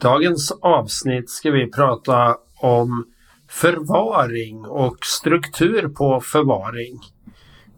Dagens 0.00 0.52
avsnitt 0.60 1.30
ska 1.30 1.50
vi 1.50 1.70
prata 1.70 2.36
om 2.56 3.06
förvaring 3.48 4.64
och 4.64 4.96
struktur 5.04 5.88
på 5.88 6.20
förvaring. 6.20 7.00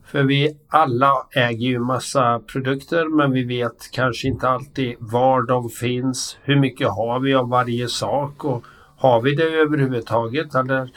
För 0.04 0.22
vi 0.22 0.56
alla 0.68 1.26
äger 1.34 1.68
ju 1.68 1.78
massa 1.78 2.40
produkter 2.40 3.16
men 3.16 3.32
vi 3.32 3.44
vet 3.44 3.90
kanske 3.92 4.28
inte 4.28 4.48
alltid 4.48 4.96
var 4.98 5.42
de 5.42 5.70
finns. 5.70 6.38
Hur 6.42 6.56
mycket 6.56 6.88
har 6.88 7.20
vi 7.20 7.34
av 7.34 7.48
varje 7.48 7.88
sak 7.88 8.44
och 8.44 8.64
har 8.96 9.20
vi 9.20 9.34
det 9.34 9.44
överhuvudtaget 9.44 10.54
eller 10.54 10.90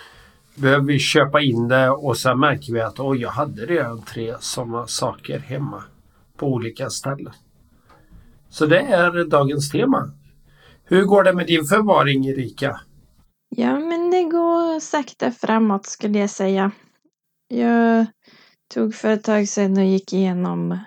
behöver 0.56 0.86
vi 0.86 1.00
köpa 1.00 1.42
in 1.42 1.68
det 1.68 1.90
och 1.90 2.18
sen 2.18 2.40
märker 2.40 2.74
vi 2.74 2.82
att 2.82 3.00
oj, 3.00 3.22
jag 3.22 3.30
hade 3.30 3.66
redan 3.66 4.02
tre 4.02 4.36
sådana 4.40 4.88
saker 4.88 5.40
hemma 5.40 5.84
på 6.38 6.48
olika 6.48 6.90
ställen. 6.90 7.34
Så 8.50 8.66
det 8.66 8.80
är 8.80 9.26
dagens 9.30 9.72
tema. 9.72 10.12
Hur 10.86 11.06
går 11.06 11.24
det 11.24 11.34
med 11.34 11.48
din 11.48 11.66
förvaring 11.66 12.26
Erika? 12.26 12.80
Ja, 13.50 13.80
men 13.80 14.12
det 14.12 14.24
går 14.24 14.80
sakta 14.80 15.32
framåt 15.32 15.86
skulle 15.86 16.20
jag 16.20 16.30
säga. 16.30 16.72
Jag 17.48 18.06
tog 18.74 18.96
för 18.96 19.10
ett 19.10 19.24
tag 19.24 19.48
sedan 19.48 19.78
och 19.78 19.86
gick 19.86 20.14
igenom 20.14 20.80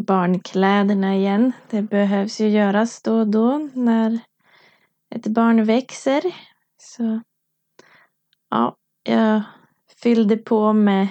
barnkläderna 0.00 1.16
igen. 1.16 1.52
Det 1.70 1.82
behövs 1.82 2.40
ju 2.40 2.48
göras 2.48 3.02
då 3.02 3.18
och 3.18 3.26
då 3.26 3.68
när 3.74 4.18
ett 5.14 5.26
barn 5.26 5.64
växer. 5.64 6.22
Så 6.78 7.20
ja, 8.50 8.76
jag 9.02 9.42
fyllde 10.02 10.36
på 10.36 10.72
med, 10.72 11.08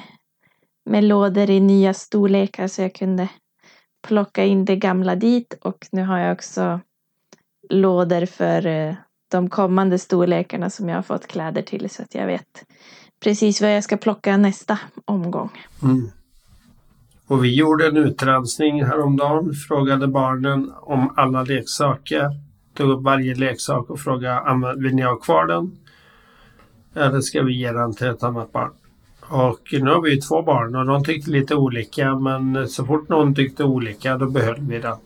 med 0.85 1.03
lådor 1.03 1.49
i 1.49 1.59
nya 1.59 1.93
storlekar 1.93 2.67
så 2.67 2.81
jag 2.81 2.95
kunde 2.95 3.29
plocka 4.07 4.43
in 4.43 4.65
det 4.65 4.75
gamla 4.75 5.15
dit 5.15 5.53
och 5.61 5.87
nu 5.91 6.03
har 6.03 6.19
jag 6.19 6.33
också 6.33 6.79
lådor 7.69 8.25
för 8.25 8.65
eh, 8.67 8.95
de 9.31 9.49
kommande 9.49 9.99
storlekarna 9.99 10.69
som 10.69 10.89
jag 10.89 10.95
har 10.95 11.03
fått 11.03 11.27
kläder 11.27 11.61
till 11.61 11.89
så 11.89 12.01
att 12.01 12.15
jag 12.15 12.27
vet 12.27 12.65
precis 13.23 13.61
vad 13.61 13.75
jag 13.75 13.83
ska 13.83 13.97
plocka 13.97 14.37
nästa 14.37 14.79
omgång. 15.05 15.49
Mm. 15.83 16.09
Och 17.27 17.43
vi 17.43 17.55
gjorde 17.55 17.87
en 17.87 17.97
utrensning 17.97 18.83
häromdagen, 18.83 19.53
frågade 19.67 20.07
barnen 20.07 20.71
om 20.81 21.13
alla 21.15 21.43
leksaker. 21.43 22.29
Tog 22.73 22.89
upp 22.89 23.03
varje 23.03 23.35
leksak 23.35 23.89
och 23.89 23.99
frågade 23.99 24.75
vill 24.77 24.95
ni 24.95 25.01
ha 25.01 25.15
kvar 25.15 25.45
den? 25.45 25.77
Eller 26.93 27.21
ska 27.21 27.43
vi 27.43 27.53
ge 27.53 27.71
den 27.71 27.93
till 27.93 28.07
ett 28.07 28.23
annat 28.23 28.51
barn? 28.51 28.71
Och 29.27 29.59
nu 29.71 29.89
har 29.89 30.01
vi 30.01 30.11
ju 30.11 30.21
två 30.21 30.41
barn 30.41 30.75
och 30.75 30.85
de 30.85 31.03
tyckte 31.03 31.31
lite 31.31 31.55
olika 31.55 32.15
men 32.15 32.69
så 32.69 32.85
fort 32.85 33.09
någon 33.09 33.35
tyckte 33.35 33.63
olika 33.63 34.17
då 34.17 34.25
behöll 34.25 34.59
vi 34.59 34.79
den. 34.79 34.97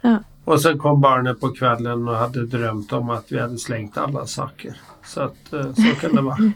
Ja. 0.00 0.18
Och 0.46 0.60
sen 0.62 0.78
kom 0.78 1.00
barnet 1.00 1.40
på 1.40 1.48
kvällen 1.48 2.08
och 2.08 2.16
hade 2.16 2.46
drömt 2.46 2.92
om 2.92 3.10
att 3.10 3.32
vi 3.32 3.40
hade 3.40 3.58
slängt 3.58 3.98
alla 3.98 4.26
saker. 4.26 4.76
Så 5.04 5.20
att 5.20 5.52
eh, 5.52 5.74
så 5.74 6.00
kan 6.00 6.14
det 6.14 6.22
vara. 6.22 6.52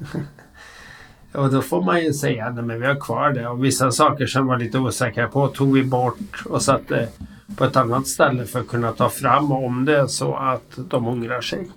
och 1.33 1.51
då 1.51 1.63
får 1.63 1.83
man 1.83 2.05
ju 2.05 2.13
säga 2.13 2.47
att 2.47 2.59
vi 2.59 2.87
har 2.87 3.01
kvar 3.01 3.33
det 3.33 3.49
och 3.49 3.65
vissa 3.65 3.91
saker 3.91 4.27
som 4.27 4.47
var 4.47 4.59
lite 4.59 4.79
osäkra 4.79 5.29
på 5.29 5.49
tog 5.49 5.75
vi 5.75 5.85
bort 5.85 6.43
och 6.47 6.63
satte 6.63 7.09
på 7.57 7.65
ett 7.65 7.77
annat 7.77 8.07
ställe 8.07 8.45
för 8.45 8.61
att 8.61 8.69
kunna 8.69 8.93
ta 8.93 9.09
fram 9.09 9.53
om 9.53 9.85
det 9.85 10.09
så 10.09 10.35
att 10.35 10.73
de 10.77 11.09
ångrar 11.09 11.41
sig. 11.41 11.71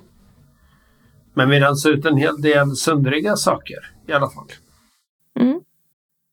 Men 1.33 1.49
vi 1.49 1.59
rensade 1.59 1.95
ut 1.95 2.05
en 2.05 2.17
hel 2.17 2.41
del 2.41 2.75
söndriga 2.75 3.35
saker 3.35 3.91
i 4.07 4.13
alla 4.13 4.29
fall. 4.29 4.47
Mm. 5.39 5.61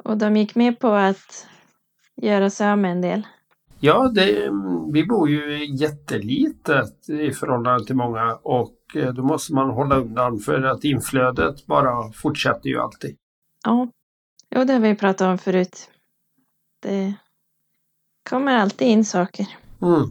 Och 0.04 0.16
de 0.16 0.36
gick 0.36 0.54
med 0.54 0.78
på 0.78 0.88
att 0.88 1.46
göra 2.16 2.50
sig 2.50 2.70
av 2.70 2.78
med 2.78 2.90
en 2.92 3.00
del. 3.00 3.22
Ja, 3.82 4.08
det, 4.14 4.50
vi 4.92 5.06
bor 5.06 5.28
ju 5.28 5.66
jättelitet 5.76 7.08
i 7.08 7.30
förhållande 7.32 7.84
till 7.84 7.96
många 7.96 8.34
och 8.34 8.76
eh, 8.94 9.12
då 9.12 9.22
måste 9.22 9.54
man 9.54 9.70
hålla 9.70 9.96
undan 9.96 10.38
för 10.38 10.62
att 10.62 10.84
inflödet 10.84 11.66
bara 11.66 12.12
fortsätter 12.12 12.69
ju 12.69 12.80
alltid. 12.80 13.16
Ja, 13.64 13.88
jo, 14.54 14.64
det 14.64 14.72
har 14.72 14.80
vi 14.80 14.94
pratat 14.94 15.26
om 15.26 15.38
förut. 15.38 15.90
Det 16.82 17.14
kommer 18.30 18.56
alltid 18.56 18.88
in 18.88 19.04
saker. 19.04 19.46
Mm. 19.82 20.10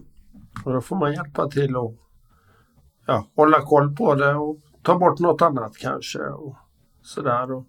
Och 0.65 0.73
då 0.73 0.81
får 0.81 0.95
man 0.95 1.13
hjälpa 1.13 1.49
till 1.49 1.75
och 1.75 1.95
ja, 3.05 3.27
hålla 3.35 3.61
koll 3.61 3.95
på 3.95 4.15
det 4.15 4.35
och 4.35 4.57
ta 4.83 4.99
bort 4.99 5.19
något 5.19 5.41
annat 5.41 5.77
kanske. 5.77 6.19
Och 6.19 6.55
sådär. 7.01 7.51
Och 7.51 7.65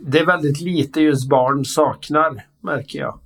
det 0.00 0.18
är 0.18 0.26
väldigt 0.26 0.60
lite 0.60 1.00
just 1.00 1.28
barn 1.28 1.64
saknar, 1.64 2.46
märker 2.60 2.98
jag. 2.98 3.18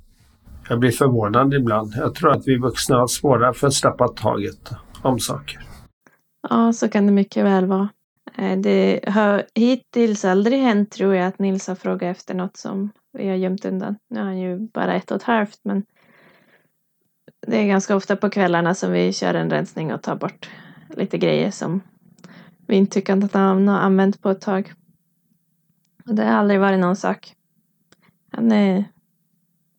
Jag 0.69 0.81
blir 0.81 0.91
förvånad 0.91 1.55
ibland. 1.55 1.93
Jag 1.97 2.15
tror 2.15 2.33
att 2.33 2.49
vi 2.49 2.59
vuxna 2.59 2.97
har 2.97 3.07
svårare 3.07 3.55
för 3.55 3.67
att 3.67 3.75
släppa 3.75 4.09
taget 4.09 4.71
om 5.03 5.19
saker. 5.19 5.61
Ja, 6.49 6.73
så 6.73 6.89
kan 6.89 7.07
det 7.07 7.13
mycket 7.13 7.45
väl 7.45 7.67
vara. 7.67 7.89
Eh, 8.37 8.59
det 8.59 9.01
har 9.07 9.45
hittills 9.55 10.25
aldrig 10.25 10.59
hänt 10.59 10.91
tror 10.91 11.15
jag 11.15 11.27
att 11.27 11.39
Nils 11.39 11.69
har 11.69 11.75
frågat 11.75 12.17
efter 12.17 12.35
något 12.35 12.57
som 12.57 12.91
vi 13.13 13.29
har 13.29 13.37
gömt 13.37 13.65
undan. 13.65 13.97
Nu 14.11 14.21
är 14.21 14.25
han 14.25 14.39
ju 14.39 14.59
bara 14.59 14.95
ett 14.95 15.11
och 15.11 15.17
ett 15.17 15.23
halvt 15.23 15.61
men 15.65 15.83
det 17.47 17.57
är 17.57 17.67
ganska 17.67 17.97
ofta 17.97 18.17
på 18.17 18.31
kvällarna 18.31 18.75
som 18.75 18.93
vi 18.93 19.13
kör 19.13 19.35
en 19.35 19.51
rensning 19.51 19.93
och 19.93 20.03
tar 20.03 20.17
bort 20.17 20.51
lite 20.97 21.19
grejer 21.19 21.51
som 21.51 21.81
vi 22.67 22.77
inte 22.77 22.95
tycker 22.95 23.25
att 23.25 23.35
han 23.35 23.69
har 23.69 23.79
använt 23.79 24.23
på 24.23 24.31
ett 24.31 24.41
tag. 24.41 24.73
Och 26.07 26.15
det 26.15 26.25
har 26.25 26.33
aldrig 26.33 26.61
varit 26.61 26.81
någon 26.81 26.97
sak. 26.97 27.35
Han 28.31 28.53
är 28.53 28.85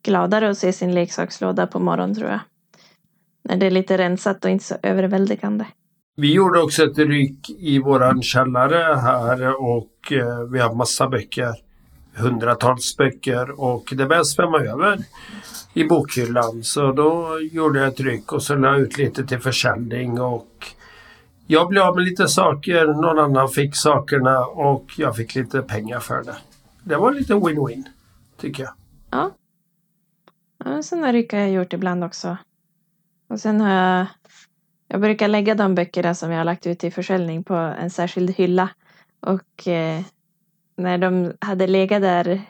gladare 0.02 0.50
att 0.50 0.58
se 0.58 0.72
sin 0.72 0.94
leksakslåda 0.94 1.66
på 1.66 1.78
morgonen 1.78 2.14
tror 2.14 2.30
jag. 2.30 2.40
När 3.42 3.56
det 3.56 3.66
är 3.66 3.70
lite 3.70 3.98
rensat 3.98 4.44
och 4.44 4.50
inte 4.50 4.64
så 4.64 4.74
överväldigande. 4.82 5.66
Vi 6.16 6.32
gjorde 6.32 6.62
också 6.62 6.84
ett 6.84 6.98
ryck 6.98 7.50
i 7.50 7.78
våran 7.78 8.22
källare 8.22 8.94
här 8.94 9.62
och 9.62 10.12
eh, 10.12 10.40
vi 10.52 10.58
har 10.58 10.74
massa 10.74 11.08
böcker. 11.08 11.54
Hundratals 12.14 12.96
böcker 12.96 13.60
och 13.60 13.92
det 13.96 14.06
började 14.06 14.24
svämma 14.24 14.58
över 14.58 14.98
i 15.74 15.84
bokhyllan. 15.84 16.62
Så 16.62 16.92
då 16.92 17.38
gjorde 17.52 17.78
jag 17.78 17.88
ett 17.88 18.00
ryck 18.00 18.32
och 18.32 18.42
så 18.42 18.54
la 18.54 18.76
ut 18.76 18.98
lite 18.98 19.24
till 19.26 19.38
försäljning 19.38 20.20
och 20.20 20.66
jag 21.46 21.68
blev 21.68 21.82
av 21.82 21.94
med 21.94 22.04
lite 22.04 22.28
saker, 22.28 22.86
någon 22.86 23.18
annan 23.18 23.48
fick 23.48 23.76
sakerna 23.76 24.44
och 24.44 24.84
jag 24.96 25.16
fick 25.16 25.34
lite 25.34 25.62
pengar 25.62 26.00
för 26.00 26.22
det. 26.22 26.36
Det 26.84 26.96
var 26.96 27.12
lite 27.12 27.32
win-win, 27.32 27.84
tycker 28.40 28.62
jag. 28.62 28.72
Ja, 29.10 29.30
Ja, 30.64 30.82
sådana 30.82 31.12
ryck 31.12 31.32
har 31.32 31.40
jag 31.40 31.50
gjort 31.50 31.72
ibland 31.72 32.04
också. 32.04 32.36
Och 33.28 33.40
sen 33.40 33.60
har 33.60 33.70
jag, 33.70 34.06
jag 34.88 35.00
brukar 35.00 35.28
lägga 35.28 35.54
de 35.54 35.74
böckerna 35.74 36.14
som 36.14 36.30
jag 36.30 36.38
har 36.38 36.44
lagt 36.44 36.66
ut 36.66 36.78
till 36.78 36.92
försäljning 36.92 37.44
på 37.44 37.54
en 37.54 37.90
särskild 37.90 38.30
hylla. 38.30 38.68
Och 39.20 39.68
eh, 39.68 40.02
när 40.76 40.98
de 40.98 41.32
hade 41.40 41.66
legat 41.66 42.02
där 42.02 42.42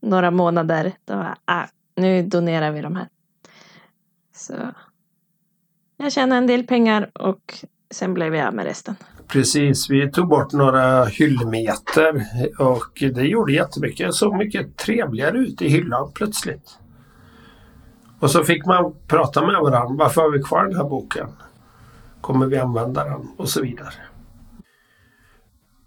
några 0.00 0.30
månader, 0.30 0.92
då 1.04 1.16
var 1.16 1.36
ah, 1.44 1.64
nu 1.96 2.22
donerar 2.22 2.70
vi 2.70 2.80
de 2.80 2.96
här. 2.96 3.08
Så 4.34 4.54
jag 5.96 6.12
tjänade 6.12 6.38
en 6.38 6.46
del 6.46 6.66
pengar 6.66 7.10
och 7.14 7.64
sen 7.90 8.14
blev 8.14 8.34
jag 8.34 8.46
av 8.46 8.54
med 8.54 8.64
resten. 8.64 8.94
Precis, 9.28 9.90
vi 9.90 10.10
tog 10.10 10.28
bort 10.28 10.52
några 10.52 11.04
hyllmeter 11.04 12.26
och 12.58 13.12
det 13.14 13.22
gjorde 13.22 13.52
jättemycket. 13.52 14.00
Jag 14.00 14.14
såg 14.14 14.36
mycket 14.36 14.76
trevligare 14.76 15.38
ut 15.38 15.62
i 15.62 15.68
hyllan 15.68 16.12
plötsligt. 16.14 16.78
Och 18.22 18.30
så 18.30 18.44
fick 18.44 18.66
man 18.66 18.94
prata 19.06 19.46
med 19.46 19.60
varandra. 19.60 20.04
Varför 20.04 20.20
har 20.20 20.30
vi 20.30 20.42
kvar 20.42 20.64
den 20.64 20.76
här 20.76 20.84
boken? 20.84 21.28
Kommer 22.20 22.46
vi 22.46 22.58
använda 22.58 23.04
den? 23.04 23.28
Och 23.36 23.48
så 23.48 23.62
vidare. 23.62 23.92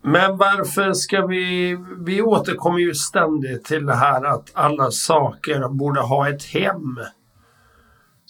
Men 0.02 0.38
varför 0.38 0.94
ska 0.94 1.26
vi... 1.26 1.78
Vi 2.06 2.22
återkommer 2.22 2.80
ju 2.80 2.94
ständigt 2.94 3.66
till 3.66 3.86
det 3.86 3.96
här 3.96 4.24
att 4.24 4.52
alla 4.54 4.92
saker 4.92 5.70
borde 5.70 6.02
ha 6.02 6.30
ett 6.30 6.44
hem. 6.44 7.00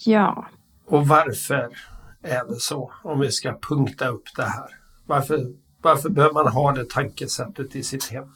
Ja. 0.05 0.45
Och 0.87 1.07
varför 1.07 1.69
är 2.23 2.47
det 2.49 2.59
så? 2.59 2.91
Om 3.03 3.19
vi 3.19 3.31
ska 3.31 3.59
punkta 3.69 4.07
upp 4.07 4.35
det 4.35 4.43
här. 4.43 4.69
Varför, 5.05 5.39
varför 5.81 6.09
behöver 6.09 6.33
man 6.33 6.47
ha 6.47 6.71
det 6.71 6.89
tankesättet 6.89 7.75
i 7.75 7.83
sitt 7.83 8.11
hem? 8.11 8.31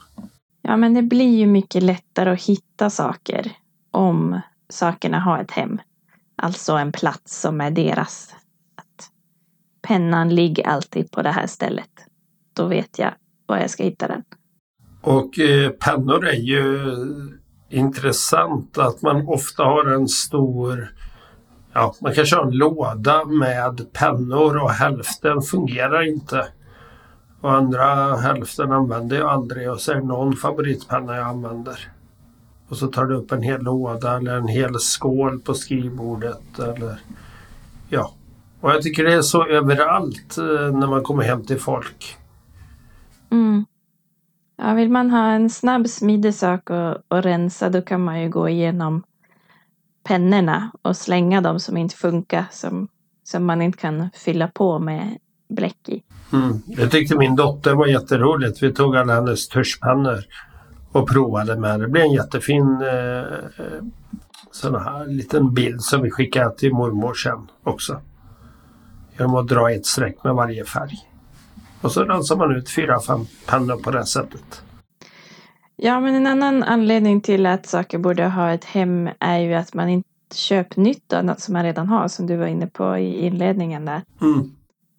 Ja, 0.62 0.78
men 0.78 0.94
det 0.94 1.02
blir 1.02 1.38
ju 1.38 1.46
mycket 1.46 1.84
lättare 1.84 2.30
att 2.30 2.44
hitta 2.44 2.90
saker 2.90 3.52
om 3.92 4.42
sakerna 4.70 5.20
ha 5.20 5.42
ett 5.42 5.52
hem. 5.52 5.80
Alltså 6.36 6.74
en 6.74 6.92
plats 6.92 7.42
som 7.42 7.62
är 7.62 7.72
deras. 7.72 8.36
Att 8.76 9.10
pennan 9.82 10.36
ligger 10.36 10.68
alltid 10.68 11.12
på 11.12 11.22
det 11.22 11.32
här 11.32 11.48
stället. 11.48 11.90
Då 12.54 12.66
vet 12.66 13.00
jag 13.00 13.12
var 13.46 13.58
jag 13.58 13.70
ska 13.70 13.84
hitta 13.84 14.08
den. 14.08 14.24
Och 15.02 15.40
eh, 15.40 15.70
pennor 15.70 16.28
är 16.28 16.40
ju 16.40 16.96
intressant 17.70 18.78
att 18.78 19.02
man 19.02 19.28
ofta 19.28 19.64
har 19.64 19.86
en 19.86 20.08
stor 20.08 20.94
Ja, 21.74 21.96
man 22.02 22.14
kanske 22.14 22.36
har 22.36 22.46
en 22.46 22.58
låda 22.58 23.26
med 23.26 23.94
pennor 23.94 24.58
och 24.58 24.72
hälften 24.72 25.42
fungerar 25.42 26.08
inte. 26.08 26.48
Och 27.42 27.52
andra 27.52 28.16
hälften 28.16 28.72
använder 28.72 29.18
jag 29.18 29.30
aldrig 29.30 29.72
och 29.72 29.80
så 29.80 29.92
är 29.92 29.96
det 29.96 30.04
någon 30.04 30.36
favoritpenna 30.36 31.16
jag 31.16 31.28
använder. 31.28 31.92
Och 32.70 32.78
så 32.78 32.88
tar 32.88 33.06
du 33.06 33.16
upp 33.16 33.32
en 33.32 33.42
hel 33.42 33.62
låda 33.62 34.18
eller 34.18 34.38
en 34.38 34.48
hel 34.48 34.80
skål 34.80 35.40
på 35.40 35.54
skrivbordet 35.54 36.60
eller 36.60 37.00
ja. 37.90 38.14
Och 38.62 38.70
jag 38.72 38.82
tycker 38.82 39.04
det 39.04 39.14
är 39.14 39.22
så 39.22 39.46
överallt 39.46 40.38
eh, 40.38 40.78
när 40.78 40.88
man 40.88 41.04
kommer 41.04 41.24
hem 41.24 41.46
till 41.46 41.60
folk. 41.60 42.18
Mm. 43.32 43.66
Ja, 44.58 44.74
vill 44.74 44.90
man 44.90 45.10
ha 45.10 45.32
en 45.32 45.50
snabb 45.50 45.88
smidig 45.88 46.36
sak 46.36 46.70
att 46.70 47.26
rensa 47.26 47.70
då 47.70 47.82
kan 47.82 48.04
man 48.04 48.22
ju 48.22 48.30
gå 48.30 48.50
igenom 48.50 49.04
pennorna 50.04 50.72
och 50.82 50.98
slänga 50.98 51.42
dem 51.42 51.60
som 51.60 51.78
inte 51.78 51.96
funkar 51.96 52.46
som, 52.52 52.88
som 53.24 53.46
man 53.46 53.62
inte 53.62 53.78
kan 53.78 54.10
fylla 54.14 54.48
på 54.48 54.80
med 54.80 55.18
bläck 55.50 55.90
i. 55.90 56.04
Mm. 56.34 56.62
Jag 56.68 56.92
tyckte 56.92 57.18
min 57.18 57.36
dotter 57.36 57.74
var 57.74 57.88
jätteroligt. 57.88 58.64
Vi 58.64 58.74
tog 58.74 58.96
alla 58.96 59.14
hennes 59.14 59.48
tuschpennor 59.48 60.20
och 60.92 61.10
provade 61.10 61.56
med 61.56 61.80
det. 61.80 61.88
Blev 61.88 62.04
en 62.04 62.14
jättefin 62.14 62.82
eh, 62.82 63.24
sån 64.52 64.76
här 64.76 65.08
liten 65.08 65.54
bild 65.54 65.82
som 65.82 66.02
vi 66.02 66.12
skickade 66.12 66.56
till 66.56 66.74
mormor 66.74 67.14
sen 67.14 67.48
också. 67.64 68.02
Genom 69.18 69.36
att 69.36 69.48
dra 69.48 69.72
ett 69.72 69.86
streck 69.86 70.24
med 70.24 70.36
varje 70.36 70.66
färg. 70.66 70.98
Och 71.82 71.92
så 71.92 72.04
rensar 72.04 72.36
man 72.36 72.56
ut 72.56 72.70
fyra, 72.70 73.00
fem 73.00 73.26
pennor 73.48 73.78
på 73.78 73.92
det 73.92 74.06
sättet. 74.06 74.64
Ja, 75.76 76.00
men 76.00 76.16
en 76.16 76.28
annan 76.28 76.64
anledning 76.64 77.22
till 77.22 77.46
att 77.46 77.66
saker 77.66 77.98
borde 77.98 78.26
ha 78.26 78.52
ett 78.52 78.66
hem 78.66 79.10
är 79.20 79.38
ju 79.38 79.54
att 79.54 79.74
man 79.74 79.90
inte 79.90 80.10
köper 80.34 80.82
nytt 80.82 81.14
av 81.14 81.26
något 81.26 81.40
som 81.40 81.54
man 81.54 81.64
redan 81.64 81.88
har, 81.88 82.08
som 82.08 82.28
du 82.28 82.36
var 82.36 82.48
inne 82.48 82.68
på 82.68 82.98
i 82.98 83.26
inledningen 83.26 83.86
där. 83.86 84.02
Mm. 84.22 84.52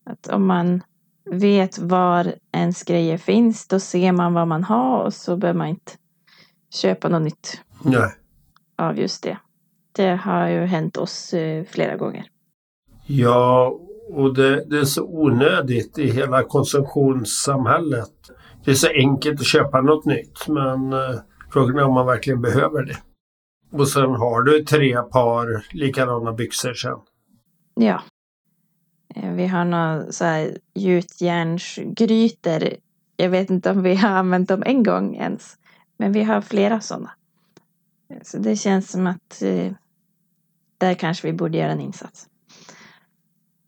Att 0.04 0.26
om 0.26 0.46
man 0.46 0.82
vet 1.24 1.78
var 1.78 2.34
ens 2.52 2.82
grejer 2.82 3.18
finns, 3.18 3.68
då 3.68 3.80
ser 3.80 4.12
man 4.12 4.34
vad 4.34 4.48
man 4.48 4.64
har 4.64 5.04
och 5.04 5.14
så 5.14 5.36
behöver 5.36 5.58
man 5.58 5.68
inte 5.68 5.92
köpa 6.74 7.08
något 7.08 7.22
nytt 7.22 7.60
Nej. 7.82 8.14
av 8.78 8.98
just 8.98 9.22
det. 9.22 9.38
Det 9.92 10.14
har 10.16 10.48
ju 10.48 10.60
hänt 10.60 10.96
oss 10.96 11.34
eh, 11.34 11.64
flera 11.64 11.96
gånger. 11.96 12.26
Ja, 13.06 13.78
och 14.08 14.34
det, 14.34 14.64
det 14.64 14.78
är 14.78 14.84
så 14.84 15.04
onödigt 15.04 15.98
i 15.98 16.10
hela 16.10 16.42
konsumtionssamhället. 16.42 18.30
Det 18.64 18.70
är 18.70 18.74
så 18.74 18.88
enkelt 18.88 19.40
att 19.40 19.46
köpa 19.46 19.80
något 19.80 20.04
nytt 20.04 20.48
men 20.48 20.92
eh, 20.92 21.20
frågan 21.52 21.78
är 21.78 21.84
om 21.84 21.94
man 21.94 22.06
verkligen 22.06 22.40
behöver 22.40 22.82
det. 22.84 22.96
Och 23.72 23.88
sen 23.88 24.10
har 24.10 24.42
du 24.42 24.64
tre 24.64 25.02
par 25.02 25.66
likadana 25.72 26.32
byxor 26.32 26.74
sen. 26.74 26.98
Ja. 27.74 28.00
Eh, 29.14 29.32
Vi 29.32 29.46
har 29.46 29.64
några 29.64 30.12
så 30.12 30.24
här 30.24 30.58
gjutjärnsgrytor. 30.74 32.62
Jag 33.16 33.28
vet 33.30 33.50
inte 33.50 33.70
om 33.70 33.82
vi 33.82 33.94
har 33.94 34.08
använt 34.10 34.48
dem 34.48 34.62
en 34.66 34.82
gång 34.82 35.16
ens. 35.16 35.56
Men 35.98 36.12
vi 36.12 36.22
har 36.22 36.40
flera 36.40 36.80
sådana. 36.80 37.10
Så 38.22 38.38
det 38.38 38.56
känns 38.56 38.90
som 38.90 39.06
att 39.06 39.42
eh, 39.42 39.72
där 40.78 40.94
kanske 40.94 41.26
vi 41.26 41.32
borde 41.32 41.58
göra 41.58 41.72
en 41.72 41.80
insats. 41.80 42.26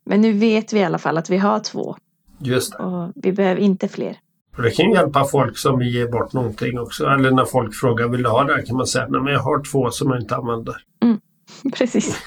Men 0.05 0.21
nu 0.21 0.33
vet 0.33 0.73
vi 0.73 0.79
i 0.81 0.85
alla 0.85 0.99
fall 0.99 1.19
att 1.19 1.31
vi 1.31 1.39
har 1.39 1.61
två 1.61 1.97
Just 2.39 2.73
det. 2.73 2.79
och 2.79 3.13
vi 3.15 3.33
behöver 3.33 3.61
inte 3.61 3.89
fler. 3.89 4.19
Och 4.57 4.63
det 4.63 4.71
kan 4.71 4.91
hjälpa 4.93 5.25
folk 5.25 5.59
som 5.59 5.79
vill 5.79 5.95
ge 5.95 6.07
bort 6.07 6.33
någonting 6.33 6.79
också. 6.79 7.07
Eller 7.07 7.31
när 7.31 7.45
folk 7.45 7.75
frågar 7.75 8.09
vill 8.09 8.23
du 8.23 8.29
ha 8.29 8.45
det 8.45 8.55
här 8.55 8.67
kan 8.67 8.77
man 8.77 8.87
säga 8.87 9.07
nej 9.09 9.21
men 9.21 9.33
jag 9.33 9.41
har 9.41 9.65
två 9.73 9.91
som 9.91 10.11
jag 10.11 10.21
inte 10.21 10.37
använder. 10.37 10.77
Precis. 11.75 12.27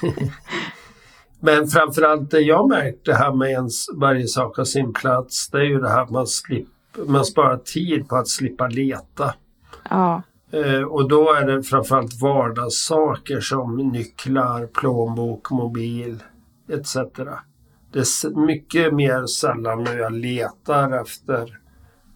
Men 1.40 1.66
framförallt 1.66 2.30
det 2.30 2.40
jag 2.40 2.68
märkt 2.68 3.04
det 3.04 3.14
här 3.14 3.32
med 3.32 3.50
ens 3.50 3.86
varje 3.94 4.26
sak 4.26 4.56
har 4.56 4.64
sin 4.64 4.92
plats. 4.92 5.48
Det 5.48 5.58
är 5.58 5.62
ju 5.62 5.80
det 5.80 5.88
här 5.88 6.02
att 6.02 6.10
man, 6.10 6.26
slip, 6.26 6.68
man 7.06 7.24
sparar 7.24 7.56
tid 7.56 8.08
på 8.08 8.16
att 8.16 8.28
slippa 8.28 8.68
leta. 8.68 9.34
Ja. 9.90 10.22
Eh, 10.50 10.82
och 10.82 11.08
då 11.08 11.32
är 11.32 11.46
det 11.46 11.62
framförallt 11.62 12.20
vardagssaker 12.20 13.40
som 13.40 13.76
nycklar, 13.76 14.66
plånbok, 14.66 15.50
mobil 15.50 16.22
etc. 16.68 16.96
Det 17.92 17.98
är 17.98 18.46
mycket 18.46 18.94
mer 18.94 19.26
sällan 19.26 19.84
när 19.84 19.98
jag 19.98 20.12
letar 20.12 21.00
efter 21.00 21.58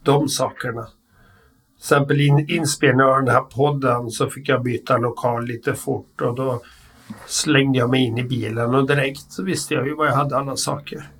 de 0.03 0.27
sakerna. 0.29 0.83
Till 0.83 1.77
exempel 1.77 2.21
in, 2.21 2.45
inspelningen 2.49 3.07
av 3.07 3.23
den 3.23 3.35
här 3.35 3.41
podden 3.41 4.09
så 4.09 4.29
fick 4.29 4.49
jag 4.49 4.63
byta 4.63 4.97
lokal 4.97 5.45
lite 5.45 5.73
fort 5.73 6.21
och 6.21 6.35
då 6.35 6.61
slängde 7.27 7.79
jag 7.79 7.89
mig 7.89 8.05
in 8.05 8.17
i 8.17 8.23
bilen 8.23 8.75
och 8.75 8.87
direkt 8.87 9.31
så 9.31 9.43
visste 9.43 9.73
jag 9.73 9.87
ju 9.87 9.95
var 9.95 10.05
jag 10.05 10.15
hade 10.15 10.37
alla 10.37 10.55
saker. 10.55 11.11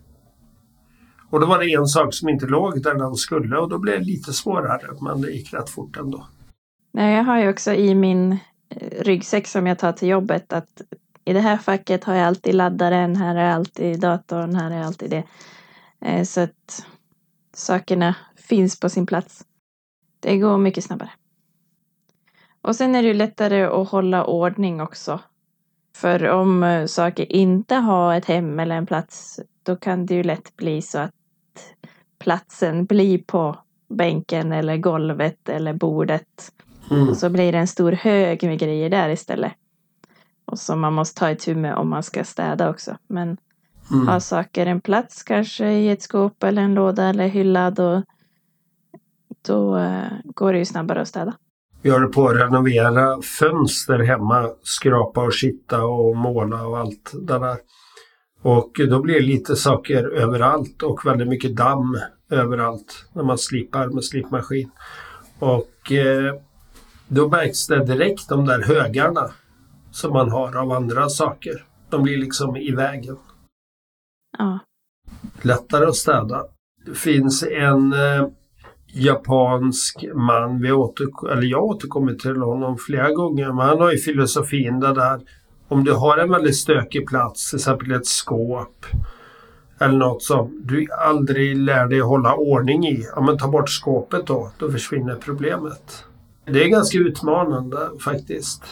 Och 1.29 1.39
då 1.39 1.45
var 1.45 1.59
det 1.59 1.73
en 1.73 1.87
sak 1.87 2.13
som 2.13 2.29
inte 2.29 2.45
låg 2.45 2.83
där 2.83 2.93
den 2.93 3.15
skulle 3.15 3.57
och 3.57 3.69
då 3.69 3.77
blev 3.77 3.99
det 3.99 4.05
lite 4.05 4.33
svårare 4.33 4.87
men 5.01 5.21
det 5.21 5.31
gick 5.31 5.53
rätt 5.53 5.69
fort 5.69 5.97
ändå. 5.97 6.27
Nej, 6.91 7.15
jag 7.15 7.23
har 7.23 7.39
ju 7.39 7.49
också 7.49 7.73
i 7.73 7.95
min 7.95 8.31
eh, 8.31 8.37
ryggsäck 9.03 9.47
som 9.47 9.67
jag 9.67 9.79
tar 9.79 9.91
till 9.91 10.07
jobbet 10.07 10.53
att 10.53 10.81
i 11.25 11.33
det 11.33 11.39
här 11.39 11.57
facket 11.57 12.03
har 12.03 12.15
jag 12.15 12.27
alltid 12.27 12.55
laddaren, 12.55 13.15
här 13.15 13.35
är 13.35 13.49
alltid 13.51 13.99
datorn, 13.99 14.55
här 14.55 14.71
är 14.71 14.81
alltid 14.81 15.09
det. 15.09 15.23
Eh, 16.01 16.23
så 16.23 16.41
att 16.41 16.85
sakerna 17.53 18.15
finns 18.35 18.79
på 18.79 18.89
sin 18.89 19.05
plats. 19.05 19.45
Det 20.19 20.37
går 20.37 20.57
mycket 20.57 20.83
snabbare. 20.83 21.09
Och 22.61 22.75
sen 22.75 22.95
är 22.95 23.01
det 23.01 23.07
ju 23.07 23.13
lättare 23.13 23.63
att 23.63 23.89
hålla 23.89 24.25
ordning 24.25 24.81
också. 24.81 25.19
För 26.01 26.29
om 26.29 26.63
eh, 26.63 26.85
saker 26.85 27.31
inte 27.31 27.75
har 27.75 28.15
ett 28.15 28.25
hem 28.25 28.59
eller 28.59 28.75
en 28.75 28.85
plats, 28.85 29.39
då 29.63 29.75
kan 29.75 30.05
det 30.05 30.13
ju 30.13 30.23
lätt 30.23 30.55
bli 30.55 30.81
så 30.81 30.99
att 30.99 31.11
platsen 32.19 32.85
blir 32.85 33.17
på 33.17 33.57
bänken 33.89 34.51
eller 34.51 34.77
golvet 34.77 35.49
eller 35.49 35.73
bordet. 35.73 36.51
Mm. 36.91 37.09
Och 37.09 37.17
så 37.17 37.29
blir 37.29 37.51
det 37.51 37.57
en 37.57 37.67
stor 37.67 37.91
hög 37.91 38.43
med 38.43 38.59
grejer 38.59 38.89
där 38.89 39.09
istället. 39.09 39.53
Och 40.45 40.59
som 40.59 40.79
man 40.79 40.93
måste 40.93 41.19
ta 41.19 41.31
itu 41.31 41.55
med 41.55 41.75
om 41.75 41.89
man 41.89 42.03
ska 42.03 42.23
städa 42.23 42.69
också. 42.69 42.97
Men 43.07 43.37
Mm. 43.91 44.07
har 44.07 44.19
saker 44.19 44.65
en 44.65 44.81
plats 44.81 45.23
kanske 45.23 45.71
i 45.71 45.89
ett 45.89 46.01
skåp 46.01 46.43
eller 46.43 46.61
en 46.61 46.73
låda 46.73 47.03
eller 47.03 47.27
hylla 47.27 47.71
då, 47.71 48.03
då 49.41 49.77
eh, 49.77 50.11
går 50.23 50.53
det 50.53 50.59
ju 50.59 50.65
snabbare 50.65 51.01
att 51.01 51.07
städa. 51.07 51.33
Vi 51.81 51.89
håller 51.89 52.07
på 52.07 52.27
att 52.27 52.35
renovera 52.35 53.21
fönster 53.21 53.99
hemma, 53.99 54.49
skrapa 54.63 55.23
och 55.23 55.33
kitta 55.33 55.85
och 55.85 56.17
måla 56.17 56.67
och 56.67 56.79
allt 56.79 57.11
det 57.13 57.39
där. 57.39 57.57
Och 58.41 58.71
då 58.89 59.01
blir 59.01 59.13
det 59.13 59.25
lite 59.25 59.55
saker 59.55 60.03
överallt 60.03 60.83
och 60.83 61.05
väldigt 61.05 61.27
mycket 61.27 61.55
damm 61.55 61.97
överallt 62.29 63.05
när 63.13 63.23
man 63.23 63.37
slipar 63.37 63.87
med 63.87 64.03
slipmaskin. 64.03 64.71
Och 65.39 65.91
eh, 65.91 66.35
då 67.07 67.29
märks 67.29 67.67
det 67.67 67.85
direkt 67.85 68.29
de 68.29 68.45
där 68.45 68.61
högarna 68.61 69.31
som 69.91 70.13
man 70.13 70.31
har 70.31 70.57
av 70.57 70.71
andra 70.71 71.09
saker. 71.09 71.65
De 71.89 72.03
blir 72.03 72.17
liksom 72.17 72.57
i 72.57 72.71
vägen. 72.71 73.17
Ja. 74.37 74.59
lättare 75.41 75.85
att 75.85 75.95
städa. 75.95 76.45
Det 76.85 76.95
finns 76.95 77.43
en 77.43 77.93
eh, 77.93 78.27
japansk 78.93 80.05
man, 80.15 80.61
vi 80.61 80.71
åter, 80.71 81.31
eller 81.31 81.43
jag 81.43 81.63
återkommer 81.63 82.13
till 82.13 82.41
honom 82.41 82.77
flera 82.77 83.11
gånger, 83.11 83.47
men 83.47 83.67
han 83.67 83.81
har 83.81 83.91
ju 83.91 83.97
filosofin 83.97 84.79
det 84.79 84.93
där 84.93 85.21
om 85.67 85.83
du 85.83 85.93
har 85.93 86.17
en 86.17 86.31
väldigt 86.31 86.55
stökig 86.55 87.07
plats, 87.07 87.49
till 87.49 87.57
exempel 87.57 87.91
ett 87.91 88.07
skåp 88.07 88.85
eller 89.79 89.97
något 89.97 90.23
som 90.23 90.61
du 90.63 90.87
aldrig 90.91 91.57
lär 91.57 91.87
dig 91.87 91.99
hålla 91.99 92.35
ordning 92.35 92.87
i, 92.87 93.05
ja 93.15 93.21
men 93.21 93.37
ta 93.37 93.47
bort 93.47 93.69
skåpet 93.69 94.27
då, 94.27 94.51
då 94.57 94.71
försvinner 94.71 95.15
problemet. 95.15 96.05
Det 96.45 96.63
är 96.63 96.67
ganska 96.67 96.97
utmanande 96.97 97.77
faktiskt. 97.99 98.63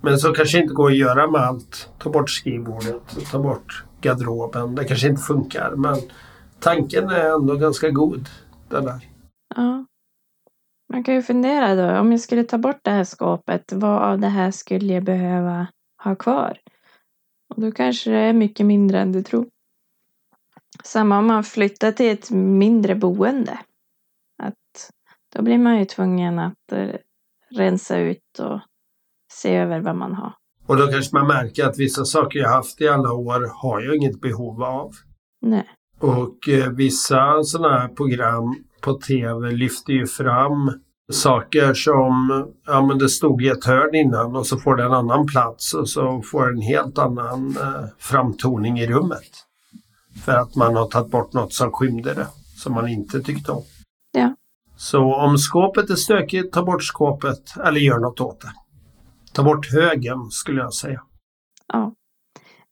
Men 0.00 0.18
så 0.18 0.32
kanske 0.32 0.58
inte 0.58 0.74
går 0.74 0.90
att 0.90 0.96
göra 0.96 1.30
med 1.30 1.40
allt. 1.40 1.90
Ta 1.98 2.10
bort 2.10 2.30
skrivbordet, 2.30 3.30
ta 3.32 3.38
bort 3.38 3.84
garderoben. 4.00 4.74
Det 4.74 4.84
kanske 4.84 5.08
inte 5.08 5.22
funkar 5.22 5.72
men 5.76 5.96
tanken 6.60 7.10
är 7.10 7.34
ändå 7.34 7.54
ganska 7.54 7.90
god. 7.90 8.28
Den 8.68 8.84
där 8.84 9.00
ja. 9.56 9.86
Man 10.92 11.04
kan 11.04 11.14
ju 11.14 11.22
fundera 11.22 11.74
då, 11.74 12.00
om 12.00 12.12
jag 12.12 12.20
skulle 12.20 12.44
ta 12.44 12.58
bort 12.58 12.80
det 12.82 12.90
här 12.90 13.04
skåpet, 13.04 13.72
vad 13.72 14.02
av 14.02 14.18
det 14.18 14.28
här 14.28 14.50
skulle 14.50 14.94
jag 14.94 15.04
behöva 15.04 15.66
ha 16.04 16.16
kvar? 16.16 16.58
Och 17.48 17.60
då 17.60 17.72
kanske 17.72 18.10
det 18.10 18.18
är 18.18 18.32
mycket 18.32 18.66
mindre 18.66 19.00
än 19.00 19.12
du 19.12 19.22
tror. 19.22 19.46
Samma 20.84 21.18
om 21.18 21.26
man 21.26 21.44
flyttar 21.44 21.92
till 21.92 22.10
ett 22.10 22.30
mindre 22.30 22.94
boende. 22.94 23.58
Att 24.42 24.90
då 25.36 25.42
blir 25.42 25.58
man 25.58 25.78
ju 25.78 25.84
tvungen 25.84 26.38
att 26.38 26.72
eh, 26.72 26.94
rensa 27.50 27.98
ut 27.98 28.38
och 28.38 28.60
se 29.32 29.56
över 29.56 29.80
vad 29.80 29.96
man 29.96 30.14
har. 30.14 30.32
Och 30.66 30.76
då 30.76 30.86
kanske 30.86 31.16
man 31.16 31.26
märker 31.26 31.64
att 31.64 31.78
vissa 31.78 32.04
saker 32.04 32.38
jag 32.38 32.48
haft 32.48 32.80
i 32.80 32.88
alla 32.88 33.12
år 33.12 33.50
har 33.62 33.80
jag 33.80 33.96
inget 33.96 34.20
behov 34.20 34.62
av. 34.62 34.92
Nej. 35.40 35.68
Och 35.98 36.48
eh, 36.48 36.70
vissa 36.70 37.42
sådana 37.42 37.78
här 37.78 37.88
program 37.88 38.64
på 38.80 38.94
tv 38.94 39.50
lyfter 39.50 39.92
ju 39.92 40.06
fram 40.06 40.72
saker 41.12 41.74
som, 41.74 42.46
ja 42.66 42.86
men 42.86 42.98
det 42.98 43.08
stod 43.08 43.42
i 43.42 43.48
ett 43.48 43.64
hörn 43.64 43.94
innan 43.94 44.36
och 44.36 44.46
så 44.46 44.58
får 44.58 44.76
det 44.76 44.84
en 44.84 44.92
annan 44.92 45.26
plats 45.26 45.74
och 45.74 45.88
så 45.88 46.22
får 46.22 46.46
det 46.46 46.52
en 46.52 46.62
helt 46.62 46.98
annan 46.98 47.56
eh, 47.56 47.84
framtoning 47.98 48.78
i 48.78 48.86
rummet. 48.86 49.30
För 50.24 50.32
att 50.32 50.56
man 50.56 50.76
har 50.76 50.86
tagit 50.86 51.10
bort 51.10 51.32
något 51.32 51.52
som 51.52 51.72
skymde 51.72 52.14
det, 52.14 52.26
som 52.56 52.74
man 52.74 52.88
inte 52.88 53.20
tyckte 53.20 53.52
om. 53.52 53.62
Ja. 54.12 54.34
Så 54.76 55.14
om 55.14 55.38
skåpet 55.38 55.90
är 55.90 55.94
stökigt, 55.94 56.52
ta 56.52 56.62
bort 56.62 56.82
skåpet 56.82 57.56
eller 57.64 57.80
gör 57.80 57.98
något 57.98 58.20
åt 58.20 58.40
det. 58.40 58.52
Ta 59.32 59.42
bort 59.42 59.72
högen 59.72 60.30
skulle 60.30 60.60
jag 60.60 60.74
säga. 60.74 61.02
Ja. 61.72 61.92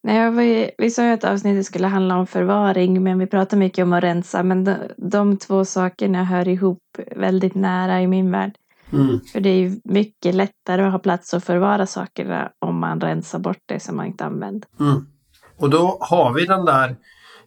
Nej, 0.07 0.49
ju, 0.49 0.71
vi 0.79 0.91
sa 0.91 1.05
ju 1.07 1.13
att 1.13 1.25
avsnittet 1.25 1.67
skulle 1.67 1.87
handla 1.87 2.17
om 2.17 2.27
förvaring, 2.27 3.03
men 3.03 3.19
vi 3.19 3.27
pratar 3.27 3.57
mycket 3.57 3.83
om 3.83 3.93
att 3.93 4.03
rensa. 4.03 4.43
Men 4.43 4.65
de, 4.65 4.77
de 4.97 5.37
två 5.37 5.65
sakerna 5.65 6.25
hör 6.25 6.49
ihop 6.49 6.83
väldigt 7.17 7.55
nära 7.55 8.03
i 8.03 8.07
min 8.07 8.31
värld. 8.31 8.53
Mm. 8.93 9.21
För 9.33 9.41
det 9.41 9.49
är 9.49 9.61
ju 9.61 9.81
mycket 9.85 10.35
lättare 10.35 10.83
att 10.83 10.93
ha 10.93 10.99
plats 10.99 11.35
att 11.35 11.45
förvara 11.45 11.87
sakerna 11.87 12.51
om 12.59 12.81
man 12.81 13.01
rensar 13.01 13.39
bort 13.39 13.63
det 13.67 13.81
som 13.81 13.97
man 13.97 14.07
inte 14.07 14.25
använder. 14.25 14.69
Mm. 14.81 15.07
Och 15.57 15.71
då 15.71 15.99
har 16.01 16.33
vi 16.35 16.47
den 16.47 16.65
där 16.65 16.97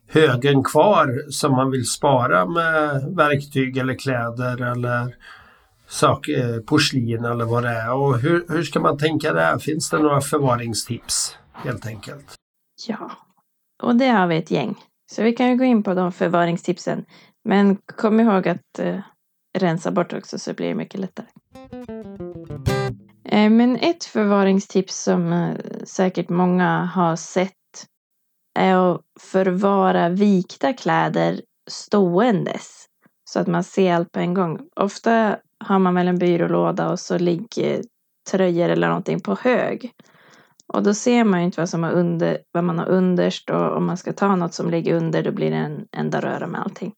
högen 0.08 0.63
kvar 0.63 1.32
som 1.32 1.51
man 1.51 1.72
vill 1.72 1.86
spara 1.86 2.46
med 2.46 3.16
verktyg 3.16 3.78
eller 3.78 3.94
kläder 3.94 4.72
eller 4.72 5.16
sak, 5.88 6.28
eh, 6.28 6.60
porslin 6.60 7.25
eller 7.25 7.46
vad 7.46 7.63
det 7.63 7.70
är. 7.70 7.94
Och 7.94 8.20
hur, 8.20 8.46
hur 8.50 8.63
ska 8.63 8.80
man 8.80 8.98
tänka 8.98 9.34
där? 9.34 9.60
Finns 9.60 9.89
det 9.89 10.00
några 10.00 10.22
förvaringstips 10.22 11.36
helt 11.54 11.88
enkelt? 11.88 12.36
Ja, 12.88 13.12
och 13.83 13.95
det 13.95 14.07
har 14.07 14.27
vi 14.27 14.38
ett 14.38 14.51
gäng. 14.51 14.75
Så 15.12 15.24
vi 15.24 15.33
kan 15.33 15.50
ju 15.50 15.57
gå 15.57 15.63
in 15.63 15.83
på 15.83 15.93
de 15.93 16.12
förvaringstipsen. 16.12 17.05
Men 17.43 17.75
kom 17.75 18.19
ihåg 18.19 18.48
att 18.48 18.79
eh, 18.79 19.00
rensa 19.57 19.91
bort 19.91 20.13
också 20.13 20.39
så 20.39 20.53
blir 20.53 20.67
det 20.67 20.75
mycket 20.75 21.00
lättare. 21.00 21.27
Eh, 23.25 23.50
men 23.50 23.75
ett 23.75 24.03
förvaringstips 24.03 25.03
som 25.03 25.33
eh, 25.33 25.55
säkert 25.83 26.29
många 26.29 26.86
har 26.86 27.15
sett 27.15 27.53
är 28.59 28.75
att 28.75 29.01
förvara 29.19 30.09
vikta 30.09 30.74
kläder 30.74 31.41
ståendes. 31.69 32.86
Så 33.29 33.39
att 33.39 33.48
man 33.48 33.63
ser 33.63 33.93
allt 33.93 34.12
på 34.12 34.19
en 34.19 34.33
gång. 34.33 34.59
Ofta 34.75 35.38
har 35.59 35.79
man 35.79 35.95
väl 35.95 36.07
en 36.07 36.19
byrålåda 36.19 36.89
och 36.89 37.00
så 37.00 37.17
ligger 37.17 37.81
tröjor 38.31 38.69
eller 38.69 38.88
någonting 38.88 39.19
på 39.19 39.36
hög. 39.36 39.91
Och 40.74 40.84
då 40.84 40.94
ser 40.94 41.24
man 41.24 41.40
ju 41.40 41.46
inte 41.46 41.62
vad, 41.62 41.70
som 41.70 41.84
är 41.84 41.92
under, 41.92 42.38
vad 42.52 42.64
man 42.64 42.80
har 42.80 42.86
underst 42.86 43.50
och 43.50 43.78
om 43.78 43.86
man 43.86 43.98
ska 43.98 44.14
ta 44.14 44.36
något 44.36 44.54
som 44.54 44.70
ligger 44.70 44.96
under 44.96 45.24
då 45.24 45.32
blir 45.32 45.52
det 45.52 45.58
en 45.58 45.88
enda 45.92 46.22
röra 46.22 46.48
med 46.48 46.62
allting. 46.62 46.94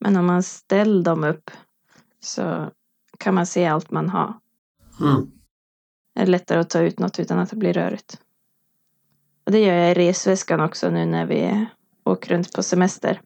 Men 0.00 0.16
om 0.16 0.26
man 0.26 0.42
ställer 0.42 1.04
dem 1.04 1.24
upp 1.24 1.50
så 2.20 2.70
kan 3.18 3.34
man 3.34 3.46
se 3.46 3.66
allt 3.66 3.90
man 3.90 4.08
har. 4.08 4.34
Mm. 5.00 5.30
Det 6.14 6.20
är 6.20 6.26
lättare 6.26 6.58
att 6.60 6.70
ta 6.70 6.80
ut 6.80 6.98
något 6.98 7.18
utan 7.18 7.38
att 7.38 7.50
det 7.50 7.56
blir 7.56 7.72
rörigt. 7.72 8.18
Och 9.46 9.52
det 9.52 9.58
gör 9.58 9.74
jag 9.74 9.90
i 9.90 9.94
resväskan 9.94 10.60
också 10.60 10.90
nu 10.90 11.06
när 11.06 11.26
vi 11.26 11.66
åker 12.04 12.34
runt 12.34 12.52
på 12.52 12.62
semester. 12.62 13.20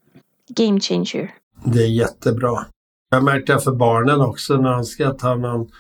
Game 0.48 0.80
changer. 0.80 1.34
Det 1.64 1.82
är 1.82 1.88
jättebra. 1.88 2.66
Jag 3.10 3.24
märkte 3.24 3.52
det 3.52 3.60
för 3.60 3.72
barnen 3.72 4.20
också 4.20 4.56
när 4.56 4.72
de 4.72 4.84
ska 4.84 5.10
ta 5.10 5.34
någon 5.34 5.70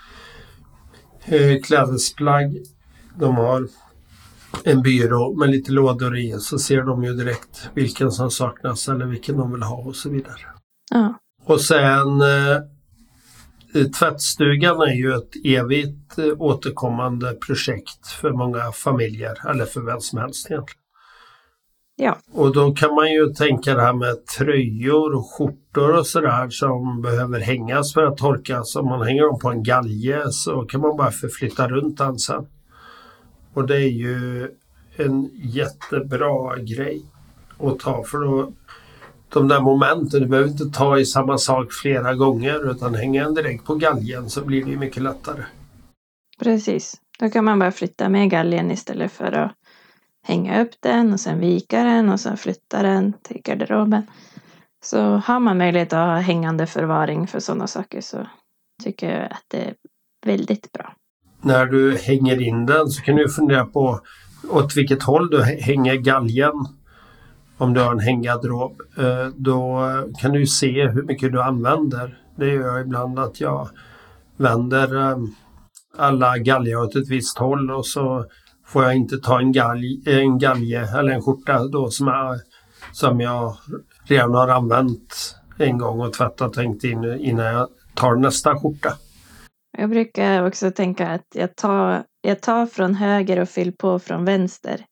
eh, 1.24 1.62
klädesplagg. 1.62 2.64
De 3.18 3.36
har 3.36 3.68
en 4.64 4.82
byrå 4.82 5.34
med 5.34 5.50
lite 5.50 5.72
lådor 5.72 6.16
i 6.18 6.32
så 6.38 6.58
ser 6.58 6.82
de 6.82 7.04
ju 7.04 7.12
direkt 7.12 7.70
vilken 7.74 8.10
som 8.10 8.30
saknas 8.30 8.88
eller 8.88 9.06
vilken 9.06 9.36
de 9.36 9.52
vill 9.52 9.62
ha 9.62 9.76
och 9.76 9.96
så 9.96 10.10
vidare. 10.10 10.40
Ja, 10.90 11.18
Och 11.44 11.60
sen 11.60 12.20
eh, 12.20 13.86
tvättstugan 13.98 14.80
är 14.80 14.94
ju 14.94 15.14
ett 15.14 15.30
evigt 15.44 16.18
eh, 16.18 16.24
återkommande 16.38 17.32
projekt 17.32 18.06
för 18.06 18.30
många 18.30 18.72
familjer 18.72 19.50
eller 19.50 19.64
för 19.64 19.80
vem 19.80 20.00
som 20.00 20.18
helst 20.18 20.50
egentligen. 20.50 20.82
Ja. 21.96 22.18
Och 22.32 22.54
då 22.54 22.74
kan 22.74 22.94
man 22.94 23.12
ju 23.12 23.26
tänka 23.26 23.74
det 23.74 23.82
här 23.82 23.92
med 23.92 24.26
tröjor 24.26 25.14
och 25.14 25.26
skjortor 25.30 25.96
och 25.98 26.06
sådär 26.06 26.48
som 26.50 27.02
behöver 27.02 27.40
hängas 27.40 27.94
för 27.94 28.02
att 28.02 28.16
torkas. 28.16 28.76
Om 28.76 28.86
man 28.86 29.02
hänger 29.02 29.22
dem 29.22 29.38
på 29.38 29.50
en 29.50 29.62
galge 29.62 30.22
så 30.30 30.62
kan 30.62 30.80
man 30.80 30.96
bara 30.96 31.10
förflytta 31.10 31.68
runt 31.68 31.98
den 31.98 32.18
sen. 32.18 32.46
Och 33.54 33.66
det 33.66 33.76
är 33.76 33.90
ju 33.90 34.48
en 34.96 35.30
jättebra 35.34 36.56
grej 36.58 37.02
att 37.58 37.78
ta 37.78 38.04
för 38.04 38.18
då 38.18 38.52
de 39.28 39.48
där 39.48 39.60
momenten, 39.60 40.20
du 40.20 40.26
behöver 40.26 40.50
inte 40.50 40.64
ta 40.64 40.98
i 40.98 41.06
samma 41.06 41.38
sak 41.38 41.72
flera 41.72 42.14
gånger 42.14 42.70
utan 42.70 42.94
hänger 42.94 43.24
den 43.24 43.34
direkt 43.34 43.64
på 43.64 43.74
galgen 43.74 44.30
så 44.30 44.44
blir 44.44 44.64
det 44.64 44.70
ju 44.70 44.78
mycket 44.78 45.02
lättare. 45.02 45.44
precis. 46.38 47.00
Då 47.18 47.30
kan 47.30 47.44
man 47.44 47.58
bara 47.58 47.72
flytta 47.72 48.08
med 48.08 48.30
galgen 48.30 48.70
istället 48.70 49.12
för 49.12 49.32
att 49.32 49.52
hänga 50.22 50.62
upp 50.62 50.70
den 50.80 51.12
och 51.12 51.20
sen 51.20 51.40
vika 51.40 51.84
den 51.84 52.08
och 52.08 52.20
sen 52.20 52.36
flytta 52.36 52.82
den 52.82 53.12
till 53.22 53.40
garderoben. 53.44 54.02
Så 54.84 55.00
har 55.00 55.40
man 55.40 55.58
möjlighet 55.58 55.92
att 55.92 56.08
ha 56.08 56.16
hängande 56.16 56.66
förvaring 56.66 57.26
för 57.26 57.40
sådana 57.40 57.66
saker 57.66 58.00
så 58.00 58.26
tycker 58.82 59.20
jag 59.20 59.32
att 59.32 59.44
det 59.48 59.64
är 59.64 59.74
väldigt 60.26 60.72
bra. 60.72 60.94
När 61.42 61.66
du 61.66 61.96
hänger 61.96 62.42
in 62.42 62.66
den 62.66 62.88
så 62.88 63.02
kan 63.02 63.16
du 63.16 63.28
fundera 63.28 63.64
på 63.64 64.00
åt 64.50 64.76
vilket 64.76 65.02
håll 65.02 65.30
du 65.30 65.42
hänger 65.42 65.94
galgen. 65.94 66.66
Om 67.58 67.74
du 67.74 67.80
har 67.80 67.92
en 67.92 68.00
hänggarderob. 68.00 68.80
Eh, 68.98 69.26
då 69.36 69.88
kan 70.20 70.32
du 70.32 70.40
ju 70.40 70.46
se 70.46 70.88
hur 70.88 71.02
mycket 71.02 71.32
du 71.32 71.42
använder. 71.42 72.18
Det 72.36 72.46
gör 72.46 72.66
jag 72.66 72.80
ibland 72.80 73.18
att 73.18 73.40
jag 73.40 73.68
vänder 74.36 75.10
eh, 75.10 75.16
alla 75.98 76.38
galgar 76.38 76.76
åt 76.76 76.96
ett 76.96 77.08
visst 77.08 77.38
håll 77.38 77.70
och 77.70 77.86
så 77.86 78.24
får 78.66 78.84
jag 78.84 78.96
inte 78.96 79.18
ta 79.18 79.40
en, 79.40 79.52
galg, 79.52 80.02
en 80.06 80.38
galge 80.38 80.88
eller 80.98 81.12
en 81.12 81.22
skjorta 81.22 81.64
då 81.64 81.90
som, 81.90 82.08
är, 82.08 82.40
som 82.92 83.20
jag 83.20 83.56
redan 84.04 84.34
har 84.34 84.48
använt 84.48 85.36
en 85.58 85.78
gång 85.78 86.00
och 86.00 86.12
tvättat 86.12 86.40
och 86.40 86.52
tänkt 86.52 86.84
in 86.84 87.04
innan 87.04 87.46
jag 87.46 87.68
tar 87.94 88.16
nästa 88.16 88.58
skjorta. 88.58 88.92
Jag 89.78 89.90
brukar 89.90 90.46
också 90.46 90.70
tänka 90.70 91.08
att 91.08 91.26
jag 91.34 91.56
tar, 91.56 92.04
jag 92.20 92.40
tar 92.40 92.66
från 92.66 92.94
höger 92.94 93.38
och 93.38 93.48
fyller 93.48 93.72
på 93.72 93.98
från 93.98 94.24
vänster. 94.24 94.84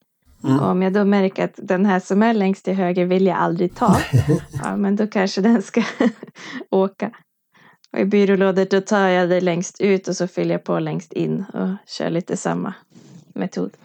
Mm. 0.44 0.60
Om 0.60 0.82
jag 0.82 0.92
då 0.92 1.04
märker 1.04 1.44
att 1.44 1.54
den 1.56 1.86
här 1.86 2.00
som 2.00 2.22
är 2.22 2.34
längst 2.34 2.64
till 2.64 2.74
höger 2.74 3.06
vill 3.06 3.26
jag 3.26 3.36
aldrig 3.36 3.74
ta. 3.74 3.96
ja, 4.62 4.76
men 4.76 4.96
då 4.96 5.06
kanske 5.06 5.40
den 5.40 5.62
ska 5.62 5.82
åka. 6.70 7.10
Och 7.92 7.98
i 7.98 8.04
byrålådor 8.04 8.66
då 8.70 8.80
tar 8.80 9.08
jag 9.08 9.28
det 9.28 9.40
längst 9.40 9.80
ut 9.80 10.08
och 10.08 10.16
så 10.16 10.28
fyller 10.28 10.54
jag 10.54 10.64
på 10.64 10.78
längst 10.78 11.12
in 11.12 11.44
och 11.54 11.68
kör 11.86 12.10
lite 12.10 12.36
samma 12.36 12.74
metod. 13.34 13.76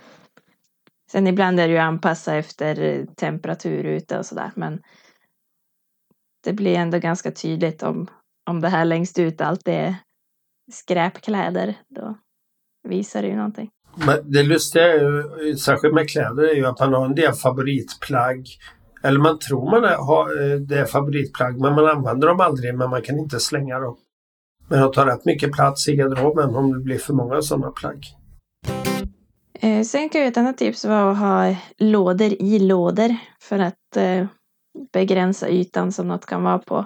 Sen 1.12 1.28
ibland 1.28 1.60
är 1.60 1.68
det 1.68 1.74
ju 1.74 1.80
anpassa 1.80 2.36
efter 2.36 3.06
temperatur 3.16 3.84
ute 3.84 4.20
och 4.20 4.25
sådär. 4.25 4.52
Men 4.56 4.82
det 6.44 6.54
blir 6.54 6.75
ändå 6.75 7.00
ganska 7.00 7.32
tydligt 7.32 7.84
om, 7.84 8.08
om 8.50 8.62
det 8.62 8.70
här 8.70 8.86
längst 8.86 9.20
ut 9.20 9.42
alltid 9.42 9.74
är 9.74 9.96
skräpkläder. 10.72 11.76
Då 11.90 12.18
visar 12.88 13.22
det 13.22 13.28
ju 13.28 13.36
någonting. 13.36 13.70
Men 14.06 14.32
det 14.32 14.44
lustiga 14.44 14.94
är 14.94 15.00
ju, 15.00 15.58
särskilt 15.58 15.94
med 15.94 16.10
kläder, 16.10 16.44
är 16.44 16.56
ju 16.56 16.66
att 16.66 16.80
man 16.80 16.94
har 16.94 17.06
en 17.06 17.16
del 17.16 17.34
favoritplagg. 17.34 18.48
Eller 19.04 19.20
man 19.20 19.40
tror 19.40 19.72
man 19.72 19.84
har 19.84 20.52
eh, 20.52 20.60
det 20.60 20.80
är 20.80 20.86
favoritplagg 20.86 21.60
men 21.60 21.74
man 21.74 21.86
använder 21.86 22.28
dem 22.28 22.40
aldrig 22.40 22.76
men 22.76 22.90
man 22.90 23.02
kan 23.02 23.20
inte 23.20 23.40
slänga 23.40 23.80
dem. 23.80 23.98
Men 24.68 24.82
de 24.82 24.92
tar 24.92 25.06
rätt 25.06 25.26
mycket 25.26 25.52
plats 25.52 25.88
i 25.88 25.96
garderoben 25.96 26.56
om 26.56 26.74
det 26.74 26.80
blir 26.80 26.98
för 26.98 27.14
många 27.14 27.42
sådana 27.42 27.72
plagg. 27.72 28.06
Eh, 29.60 29.84
sen 29.84 30.10
kan 30.10 30.22
ju 30.22 30.28
ett 30.28 30.38
annat 30.38 30.58
tips 30.58 30.86
vara 30.86 31.12
att 31.12 31.18
ha 31.18 31.56
lådor 31.78 32.42
i 32.42 32.60
lådor 32.60 33.16
för 33.42 33.60
att 33.60 33.98
eh, 33.98 34.26
begränsa 34.94 35.50
ytan 35.50 35.92
som 35.92 36.08
något 36.08 36.26
kan 36.26 36.44
vara 36.44 36.60
på. 36.60 36.86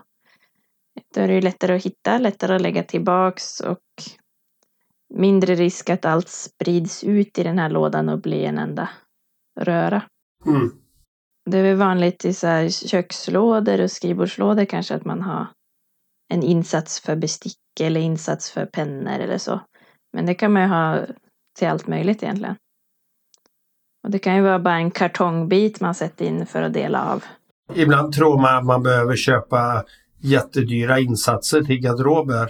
Då 1.15 1.21
är 1.21 1.27
det 1.27 1.33
ju 1.33 1.41
lättare 1.41 1.75
att 1.75 1.85
hitta, 1.85 2.17
lättare 2.17 2.55
att 2.55 2.61
lägga 2.61 2.83
tillbaks 2.83 3.59
och 3.59 3.83
mindre 5.13 5.55
risk 5.55 5.89
att 5.89 6.05
allt 6.05 6.29
sprids 6.29 7.03
ut 7.03 7.37
i 7.37 7.43
den 7.43 7.59
här 7.59 7.69
lådan 7.69 8.09
och 8.09 8.21
blir 8.21 8.43
en 8.43 8.57
enda 8.57 8.89
röra. 9.59 10.01
Mm. 10.45 10.71
Det 11.45 11.57
är 11.57 11.63
väl 11.63 11.75
vanligt 11.75 12.25
i 12.25 12.33
så 12.33 12.47
här 12.47 12.69
kökslådor 12.69 13.81
och 13.81 13.91
skrivbordslådor 13.91 14.65
kanske 14.65 14.95
att 14.95 15.05
man 15.05 15.21
har 15.21 15.47
en 16.33 16.43
insats 16.43 16.99
för 16.99 17.15
bestick 17.15 17.57
eller 17.79 18.01
insats 18.01 18.51
för 18.51 18.65
pennor 18.65 19.19
eller 19.19 19.37
så. 19.37 19.61
Men 20.13 20.25
det 20.25 20.35
kan 20.35 20.53
man 20.53 20.61
ju 20.61 20.67
ha 20.67 21.05
till 21.59 21.67
allt 21.67 21.87
möjligt 21.87 22.23
egentligen. 22.23 22.55
Och 24.03 24.11
det 24.11 24.19
kan 24.19 24.35
ju 24.35 24.41
vara 24.41 24.59
bara 24.59 24.75
en 24.75 24.91
kartongbit 24.91 25.79
man 25.79 25.95
sätter 25.95 26.25
in 26.25 26.45
för 26.45 26.61
att 26.61 26.73
dela 26.73 27.11
av. 27.11 27.23
Ibland 27.73 28.13
tror 28.13 28.41
man 28.41 28.57
att 28.57 28.65
man 28.65 28.83
behöver 28.83 29.15
köpa 29.15 29.85
jättedyra 30.21 30.99
insatser 30.99 31.61
till 31.61 31.81
garderober. 31.81 32.49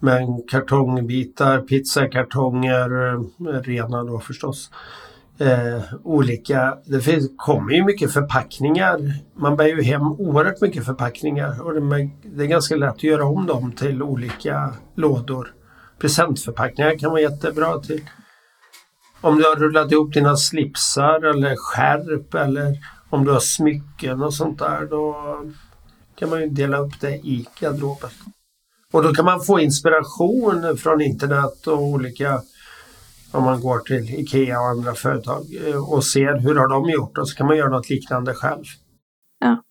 Men 0.00 0.42
kartongbitar, 0.50 1.60
pizzakartonger, 1.60 3.14
eh, 3.14 3.60
rena 3.62 4.04
då 4.04 4.18
förstås. 4.18 4.70
Eh, 5.38 5.82
olika, 6.02 6.78
det 6.84 7.00
finns, 7.00 7.30
kommer 7.36 7.72
ju 7.72 7.84
mycket 7.84 8.12
förpackningar. 8.12 8.98
Man 9.36 9.56
bär 9.56 9.66
ju 9.66 9.82
hem 9.82 10.02
oerhört 10.02 10.60
mycket 10.60 10.86
förpackningar 10.86 11.62
och 11.62 11.74
det, 11.74 12.10
det 12.22 12.44
är 12.44 12.48
ganska 12.48 12.76
lätt 12.76 12.90
att 12.90 13.02
göra 13.02 13.24
om 13.24 13.46
dem 13.46 13.72
till 13.72 14.02
olika 14.02 14.74
lådor. 14.94 15.54
Presentförpackningar 15.98 16.98
kan 16.98 17.10
vara 17.10 17.20
jättebra 17.20 17.78
till 17.78 18.00
om 19.20 19.38
du 19.38 19.44
har 19.44 19.56
rullat 19.56 19.92
ihop 19.92 20.14
dina 20.14 20.36
slipsar 20.36 21.24
eller 21.24 21.56
skärp 21.56 22.34
eller 22.34 22.78
om 23.10 23.24
du 23.24 23.32
har 23.32 23.40
smycken 23.40 24.22
och 24.22 24.34
sånt 24.34 24.58
där 24.58 24.86
då 24.90 25.16
kan 26.20 26.30
man 26.30 26.40
ju 26.40 26.48
dela 26.48 26.78
upp 26.78 27.00
det 27.00 27.16
i 27.16 27.46
garderoben. 27.60 28.10
Och 28.92 29.02
då 29.02 29.14
kan 29.14 29.24
man 29.24 29.40
få 29.40 29.60
inspiration 29.60 30.76
från 30.76 31.00
internet 31.00 31.66
och 31.66 31.82
olika 31.82 32.42
om 33.32 33.44
man 33.44 33.60
går 33.60 33.78
till 33.78 34.20
IKEA 34.20 34.60
och 34.60 34.66
andra 34.66 34.94
företag 34.94 35.46
eh, 35.66 35.92
och 35.92 36.04
ser 36.04 36.38
hur 36.38 36.54
har 36.54 36.68
de 36.68 36.90
gjort 36.90 37.18
och 37.18 37.28
så 37.28 37.36
kan 37.36 37.46
man 37.46 37.56
göra 37.56 37.68
något 37.68 37.90
liknande 37.90 38.34
själv. 38.34 38.64
Ja. 39.40 39.62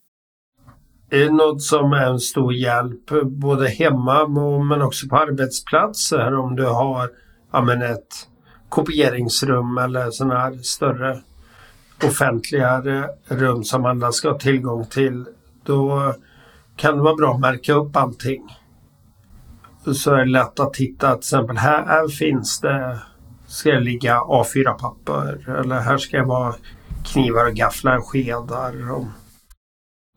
Det 1.09 1.23
är 1.23 1.29
något 1.29 1.61
som 1.61 1.93
är 1.93 2.05
en 2.05 2.19
stor 2.19 2.53
hjälp 2.53 3.09
både 3.23 3.69
hemma 3.69 4.27
men 4.63 4.81
också 4.81 5.07
på 5.07 5.17
arbetsplatser 5.17 6.35
om 6.35 6.55
du 6.55 6.65
har 6.65 7.09
ja, 7.51 7.61
men 7.61 7.81
ett 7.81 8.27
kopieringsrum 8.69 9.77
eller 9.77 10.11
sådana 10.11 10.39
här 10.39 10.57
större 10.57 11.21
offentliga 12.03 12.83
rum 13.27 13.63
som 13.63 13.85
alla 13.85 14.11
ska 14.11 14.31
ha 14.31 14.39
tillgång 14.39 14.85
till. 14.85 15.25
Då 15.63 16.13
kan 16.79 16.95
det 16.95 17.01
vara 17.01 17.15
bra 17.15 17.33
att 17.33 17.39
märka 17.39 17.73
upp 17.73 17.95
allting. 17.95 18.43
Så 19.93 20.13
är 20.13 20.17
det 20.17 20.31
lätt 20.31 20.59
att 20.59 20.77
hitta 20.77 21.11
till 21.11 21.19
exempel 21.19 21.57
här, 21.57 21.85
här 21.85 22.07
finns 22.07 22.59
det 22.59 22.99
ska 23.47 23.71
det 23.71 23.79
ligga 23.79 24.19
A4-papper 24.19 25.59
eller 25.59 25.79
här 25.79 25.97
ska 25.97 26.17
det 26.17 26.25
vara 26.25 26.55
knivar 27.05 27.47
och 27.47 27.53
gafflar, 27.53 28.01
skedar. 28.01 28.91
Och 28.91 29.05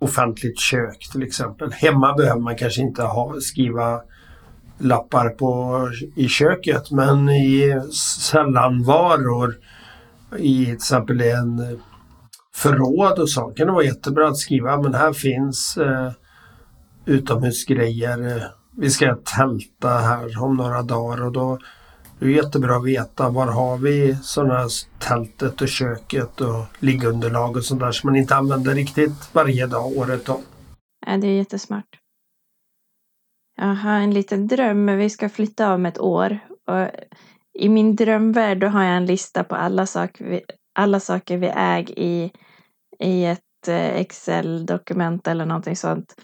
offentligt 0.00 0.60
kök 0.60 1.08
till 1.12 1.22
exempel. 1.22 1.72
Hemma 1.72 2.14
behöver 2.14 2.40
man 2.40 2.56
kanske 2.56 2.82
inte 2.82 3.02
ha, 3.02 3.34
skriva 3.40 4.00
lappar 4.78 5.28
på, 5.28 5.88
i 6.16 6.28
köket 6.28 6.90
men 6.90 7.28
i 7.28 7.80
sällanvaror 8.20 9.54
i 10.38 10.64
till 10.64 10.74
exempel 10.74 11.20
en 11.20 11.80
förråd 12.54 13.18
och 13.18 13.28
så 13.28 13.40
kan 13.40 13.66
det 13.66 13.72
vara 13.72 13.84
jättebra 13.84 14.28
att 14.28 14.36
skriva 14.36 14.82
men 14.82 14.94
här 14.94 15.12
finns 15.12 15.76
eh, 15.76 16.12
utomhusgrejer. 17.06 18.50
Vi 18.76 18.90
ska 18.90 19.16
tälta 19.36 19.88
här 19.88 20.42
om 20.42 20.56
några 20.56 20.82
dagar 20.82 21.24
och 21.24 21.32
då 21.32 21.58
är 22.20 22.26
det 22.26 22.32
jättebra 22.32 22.76
att 22.76 22.84
veta 22.84 23.30
var 23.30 23.46
har 23.46 23.78
vi 23.78 24.16
sådana 24.22 24.68
tältet 24.98 25.60
och 25.60 25.68
köket 25.68 26.40
och 26.40 26.64
liggunderlag 26.78 27.56
och 27.56 27.64
sånt 27.64 27.80
där 27.80 27.92
som 27.92 28.10
man 28.10 28.16
inte 28.16 28.36
använder 28.36 28.74
riktigt 28.74 29.34
varje 29.34 29.66
dag 29.66 29.96
året 29.96 30.28
om. 30.28 30.42
Ja, 31.06 31.16
det 31.16 31.26
är 31.26 31.36
jättesmart. 31.36 31.98
Jag 33.56 33.74
har 33.74 33.92
en 33.92 34.14
liten 34.14 34.48
dröm. 34.48 34.86
Vi 34.86 35.10
ska 35.10 35.28
flytta 35.28 35.74
om 35.74 35.86
ett 35.86 35.98
år. 35.98 36.38
Och 36.66 36.88
I 37.58 37.68
min 37.68 37.96
drömvärld 37.96 38.60
då 38.60 38.66
har 38.66 38.84
jag 38.84 38.96
en 38.96 39.06
lista 39.06 39.44
på 39.44 39.54
alla 39.54 39.86
saker 39.86 40.24
vi, 40.24 40.42
alla 40.74 41.00
saker 41.00 41.38
vi 41.38 41.46
äger 41.46 41.98
i, 41.98 42.32
i 42.98 43.24
ett 43.24 43.68
eh, 43.68 43.96
Excel-dokument 43.96 45.26
eller 45.26 45.46
någonting 45.46 45.76
sånt. 45.76 46.14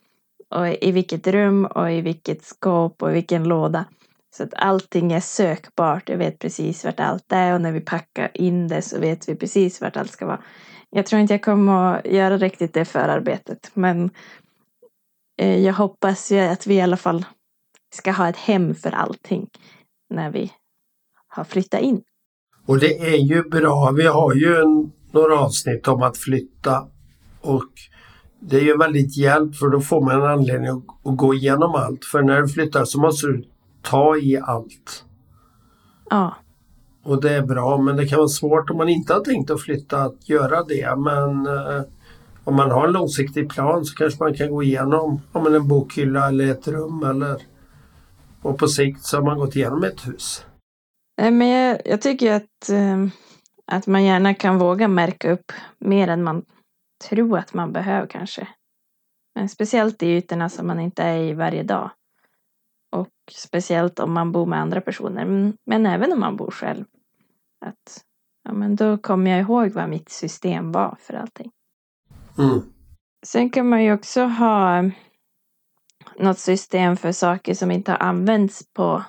Och 0.55 0.69
i 0.69 0.93
vilket 0.93 1.27
rum 1.27 1.67
och 1.67 1.93
i 1.93 2.01
vilket 2.01 2.45
skåp 2.45 3.03
och 3.03 3.11
i 3.11 3.13
vilken 3.13 3.45
låda. 3.45 3.85
Så 4.37 4.43
att 4.43 4.55
allting 4.55 5.13
är 5.13 5.21
sökbart. 5.21 6.09
Jag 6.09 6.19
vet 6.19 6.39
precis 6.39 6.85
vart 6.85 7.01
allt 7.01 7.33
är 7.33 7.55
och 7.55 7.61
när 7.61 7.73
vi 7.73 7.81
packar 7.81 8.31
in 8.35 8.69
det 8.69 8.83
så 8.83 9.01
vet 9.01 9.29
vi 9.29 9.35
precis 9.35 9.81
vart 9.81 9.97
allt 9.97 10.11
ska 10.11 10.27
vara. 10.27 10.43
Jag 10.91 11.07
tror 11.07 11.21
inte 11.21 11.35
jag 11.35 11.43
kommer 11.43 11.95
att 11.95 12.07
göra 12.07 12.37
riktigt 12.37 12.75
det 12.75 12.85
förarbetet 12.85 13.71
men 13.75 14.11
eh, 15.41 15.59
jag 15.59 15.75
hoppas 15.75 16.33
ju 16.33 16.39
att 16.39 16.67
vi 16.67 16.75
i 16.75 16.81
alla 16.81 16.97
fall 16.97 17.25
ska 17.95 18.13
ha 18.13 18.29
ett 18.29 18.37
hem 18.37 18.75
för 18.75 18.91
allting 18.91 19.49
när 20.11 20.31
vi 20.31 20.53
har 21.29 21.45
flyttat 21.45 21.81
in. 21.81 22.03
Och 22.67 22.79
det 22.79 22.99
är 22.99 23.17
ju 23.17 23.43
bra. 23.43 23.91
Vi 23.91 24.07
har 24.07 24.35
ju 24.35 24.57
en, 24.57 24.93
några 25.13 25.39
avsnitt 25.39 25.89
om 25.89 26.03
att 26.03 26.17
flytta 26.17 26.89
och 27.41 27.73
det 28.41 28.57
är 28.57 28.65
ju 28.65 28.77
väldigt 28.77 29.17
hjälp 29.17 29.57
för 29.57 29.69
då 29.69 29.81
får 29.81 30.01
man 30.01 30.15
en 30.15 30.31
anledning 30.31 30.69
att, 30.69 31.17
gå 31.17 31.35
igenom 31.35 31.75
allt. 31.75 32.05
För 32.05 32.23
när 32.23 32.43
du 32.43 32.49
flyttar 32.49 32.85
så 32.85 33.01
måste 33.01 33.27
du 33.27 33.45
ta 33.83 34.17
i 34.17 34.39
allt. 34.43 35.05
Ja. 36.11 36.37
Och 37.05 37.23
det 37.23 37.35
är 37.35 37.43
bra 37.43 37.79
men 37.79 37.97
det 37.97 38.07
kan 38.07 38.19
vara 38.19 38.29
svårt 38.29 38.71
om 38.71 38.77
man 38.77 38.89
inte 38.89 39.15
har 39.15 39.21
tänkt 39.21 39.51
att 39.51 39.61
flytta 39.61 40.03
att 40.03 40.29
göra 40.29 40.65
det. 40.65 40.97
Men 40.97 41.47
eh, 41.47 41.83
om 42.45 42.57
man 42.57 42.71
har 42.71 42.87
en 42.87 42.93
långsiktig 42.93 43.51
plan 43.51 43.85
så 43.85 43.95
kanske 43.95 44.25
man 44.25 44.35
kan 44.35 44.51
gå 44.51 44.63
igenom 44.63 45.21
om 45.33 45.43
man 45.43 45.55
en 45.55 45.69
bokhylla 45.69 46.29
eller 46.29 46.51
ett 46.51 46.69
rum 46.69 47.03
eller 47.03 47.43
och 48.43 48.59
på 48.59 48.69
sikt 48.69 49.05
så 49.05 49.17
har 49.17 49.25
man 49.25 49.39
gått 49.39 49.57
igenom 49.57 49.85
ett 49.85 50.07
hus. 50.07 50.45
Men 51.21 51.49
jag, 51.49 51.81
jag 51.85 52.01
tycker 52.01 52.33
att, 52.33 52.69
ehm, 52.73 53.11
att 53.67 53.87
man 53.87 54.05
gärna 54.05 54.35
kan 54.35 54.59
våga 54.59 54.89
märka 54.89 55.33
upp 55.33 55.53
mer 55.79 56.09
än 56.09 56.23
man 56.23 56.43
tror 57.05 57.39
att 57.39 57.55
man 57.55 57.73
behöver 57.73 58.07
kanske. 58.07 58.49
Men 59.35 59.49
speciellt 59.49 60.03
i 60.03 60.07
ytorna 60.07 60.49
som 60.49 60.67
man 60.67 60.81
inte 60.81 61.03
är 61.03 61.19
i 61.19 61.35
varje 61.35 61.63
dag. 61.63 61.91
Och 62.91 63.13
speciellt 63.33 63.99
om 63.99 64.13
man 64.13 64.33
bor 64.33 64.47
med 64.47 64.61
andra 64.61 64.81
personer, 64.81 65.25
men, 65.25 65.57
men 65.67 65.87
även 65.87 66.13
om 66.13 66.21
man 66.21 66.37
bor 66.37 66.51
själv. 66.51 66.85
Att, 67.67 68.05
ja, 68.43 68.53
men 68.53 68.77
då 68.77 68.99
kommer 68.99 69.31
jag 69.31 69.41
ihåg 69.41 69.71
vad 69.71 69.89
mitt 69.89 70.09
system 70.09 70.73
var 70.73 70.97
för 71.01 71.15
allting. 71.15 71.51
Mm. 72.39 72.63
Sen 73.27 73.51
kan 73.51 73.69
man 73.69 73.85
ju 73.85 73.93
också 73.93 74.25
ha 74.25 74.91
något 76.17 76.39
system 76.39 76.97
för 76.97 77.13
saker 77.13 77.55
som 77.55 77.71
inte 77.71 77.91
har 77.91 77.99
använts 77.99 78.73
på 78.73 79.05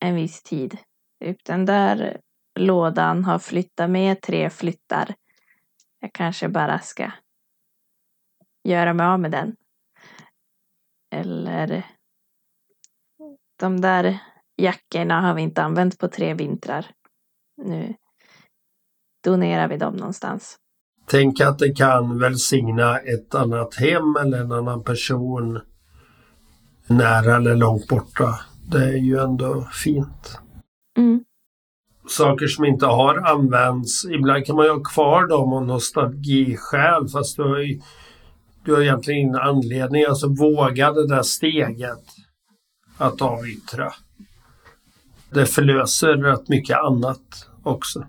en 0.00 0.14
viss 0.14 0.42
tid. 0.42 0.78
Typ 1.24 1.44
den 1.44 1.66
där 1.66 2.20
lådan 2.58 3.24
har 3.24 3.38
flyttat 3.38 3.90
med 3.90 4.20
tre 4.20 4.50
flyttar. 4.50 5.14
Jag 6.00 6.12
kanske 6.12 6.48
bara 6.48 6.78
ska 6.78 7.10
göra 8.64 8.94
mig 8.94 9.06
av 9.06 9.20
med 9.20 9.30
den. 9.30 9.56
Eller 11.14 11.86
de 13.60 13.80
där 13.80 14.18
jackorna 14.56 15.20
har 15.20 15.34
vi 15.34 15.42
inte 15.42 15.62
använt 15.62 15.98
på 15.98 16.08
tre 16.08 16.34
vintrar. 16.34 16.86
Nu 17.56 17.94
donerar 19.24 19.68
vi 19.68 19.76
dem 19.76 19.96
någonstans. 19.96 20.58
Tänk 21.06 21.40
att 21.40 21.58
det 21.58 21.72
kan 21.72 22.18
välsigna 22.18 22.98
ett 22.98 23.34
annat 23.34 23.74
hem 23.74 24.16
eller 24.16 24.40
en 24.40 24.52
annan 24.52 24.84
person 24.84 25.60
nära 26.86 27.36
eller 27.36 27.56
långt 27.56 27.88
borta. 27.88 28.40
Det 28.70 28.84
är 28.84 28.96
ju 28.96 29.18
ändå 29.18 29.68
fint. 29.72 30.38
Mm. 30.98 31.24
Saker 32.08 32.46
som 32.46 32.64
inte 32.64 32.86
har 32.86 33.16
använts, 33.16 34.04
ibland 34.04 34.46
kan 34.46 34.56
man 34.56 34.64
ju 34.64 34.72
ha 34.72 34.82
kvar 34.82 35.26
dem 35.26 35.52
av 35.52 35.66
nostalgiskäl 35.66 37.08
fast 37.08 37.36
du 37.36 37.42
har, 37.42 37.58
ju, 37.58 37.80
du 38.64 38.74
har 38.74 38.82
egentligen 38.82 39.20
ingen 39.20 39.36
anledning. 39.36 40.04
Alltså 40.04 40.28
våga 40.28 40.92
det 40.92 41.06
där 41.06 41.22
steget 41.22 42.04
att 42.98 43.22
avyttra. 43.22 43.92
Det 45.30 45.46
förlöser 45.46 46.16
rätt 46.16 46.48
mycket 46.48 46.78
annat 46.78 47.48
också. 47.62 48.06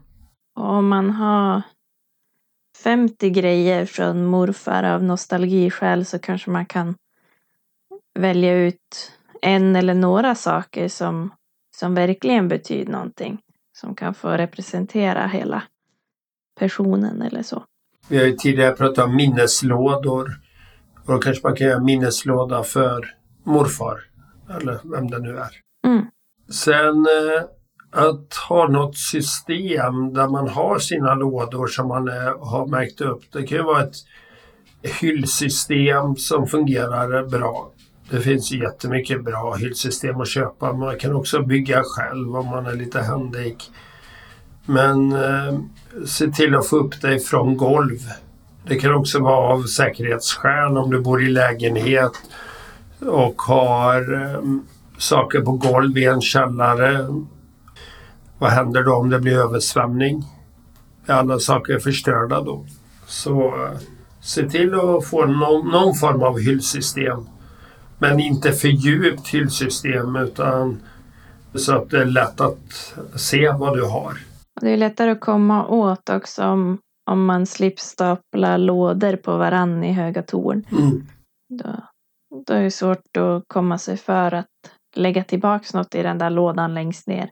Om 0.56 0.88
man 0.88 1.10
har 1.10 1.62
50 2.84 3.30
grejer 3.30 3.86
från 3.86 4.26
morfar 4.26 4.84
av 4.84 5.04
nostalgiskäl 5.04 6.06
så 6.06 6.20
kanske 6.20 6.50
man 6.50 6.66
kan 6.66 6.96
välja 8.20 8.54
ut 8.54 9.12
en 9.42 9.76
eller 9.76 9.94
några 9.94 10.36
saker 10.36 10.88
som, 10.88 11.34
som 11.76 11.96
verkligen 11.96 12.48
betyder 12.48 12.92
någonting. 12.92 13.40
Som 13.74 13.96
kan 13.96 14.14
få 14.14 14.30
representera 14.30 15.28
hela 15.28 15.64
personen 16.60 17.22
eller 17.22 17.44
så. 17.44 17.64
Vi 18.08 18.18
har 18.18 18.26
ju 18.26 18.36
tidigare 18.36 18.72
pratat 18.72 19.06
om 19.06 19.16
minneslådor. 19.16 20.45
Och 21.06 21.14
då 21.14 21.20
kanske 21.20 21.48
man 21.48 21.56
kan 21.56 21.68
göra 21.68 21.80
minneslåda 21.80 22.64
för 22.64 23.06
morfar. 23.44 24.00
Eller 24.50 24.80
vem 24.84 25.10
det 25.10 25.20
nu 25.20 25.38
är. 25.38 25.52
Mm. 25.88 26.06
Sen 26.50 26.98
eh, 26.98 27.44
att 27.96 28.34
ha 28.50 28.68
något 28.68 28.98
system 28.98 30.14
där 30.14 30.28
man 30.28 30.48
har 30.48 30.80
sina 30.80 31.16
lådor 31.16 31.68
som 31.68 31.88
man 31.88 32.08
eh, 32.08 32.48
har 32.50 32.68
märkt 32.68 33.02
upp. 33.02 33.24
Det 33.32 33.44
kan 33.44 33.58
ju 33.58 33.64
vara 33.64 33.84
ett 33.84 33.96
hyllsystem 35.02 36.16
som 36.16 36.48
fungerar 36.48 37.30
bra. 37.30 37.72
Det 38.10 38.22
finns 38.22 38.52
jättemycket 38.52 39.24
bra 39.24 39.54
hyllsystem 39.54 40.22
att 40.22 40.28
köpa. 40.28 40.74
Man 40.74 41.00
kan 41.00 41.16
också 41.16 41.42
bygga 41.42 41.84
själv 41.84 42.36
om 42.36 42.46
man 42.46 42.66
är 42.66 42.76
lite 42.76 43.02
händig. 43.02 43.58
Men 44.66 45.12
eh, 45.12 45.60
se 46.06 46.28
till 46.28 46.56
att 46.56 46.68
få 46.68 46.78
upp 46.78 47.02
det 47.02 47.20
från 47.20 47.58
golv. 47.58 48.00
Det 48.68 48.76
kan 48.76 48.94
också 48.94 49.20
vara 49.20 49.54
av 49.54 49.64
säkerhetsskäl 49.64 50.78
om 50.78 50.92
du 50.92 51.02
bor 51.02 51.24
i 51.24 51.30
lägenhet 51.30 52.12
och 53.00 53.42
har 53.42 54.14
ehm, 54.14 54.62
saker 54.98 55.42
på 55.42 55.52
golv 55.52 55.98
i 55.98 56.06
en 56.06 56.22
källare. 56.22 57.08
Vad 58.38 58.52
händer 58.52 58.84
då 58.84 58.96
om 58.96 59.10
det 59.10 59.20
blir 59.20 59.38
översvämning? 59.38 60.24
Är 61.06 61.14
alla 61.14 61.40
saker 61.40 61.80
förstörda 61.80 62.42
då? 62.42 62.66
Så 63.06 63.48
eh, 63.48 63.80
se 64.22 64.50
till 64.50 64.74
att 64.74 65.06
få 65.06 65.26
någon, 65.26 65.72
någon 65.72 65.96
form 65.96 66.24
av 66.24 66.40
hyllsystem. 66.40 67.28
Men 67.98 68.20
inte 68.20 68.52
för 68.52 68.68
djupt 68.68 69.28
hyllsystem 69.28 70.16
utan 70.16 70.82
så 71.56 71.76
att 71.76 71.90
det 71.90 72.02
är 72.02 72.06
lätt 72.06 72.42
att 72.42 72.94
se 73.16 73.52
vad 73.52 73.78
du 73.78 73.84
har. 73.84 74.14
Det 74.62 74.70
är 74.70 74.78
lättare 74.78 75.12
att 75.12 75.22
komma 75.22 75.68
åt 75.68 76.10
också 76.10 76.44
om, 76.44 76.78
om 77.06 77.26
man 77.26 77.46
slipper 77.46 77.82
stapla 77.82 78.58
lådor 78.58 79.16
på 79.16 79.38
varann 79.38 79.84
i 79.84 79.92
höga 79.92 80.24
torn. 80.24 80.66
Mm. 80.72 81.08
Då, 81.50 81.76
då 82.48 82.54
är 82.54 82.64
det 82.64 82.72
svårt 82.72 83.18
att 83.18 83.44
komma 83.48 83.78
sig 83.78 83.98
för 83.98 84.32
att 84.32 84.48
lägga 84.96 85.24
tillbaks 85.24 85.74
något 85.74 85.96
i 85.96 86.04
den 86.04 86.18
där 86.18 86.30
lådan 86.30 86.74
längst 86.74 87.08
ner. 87.08 87.30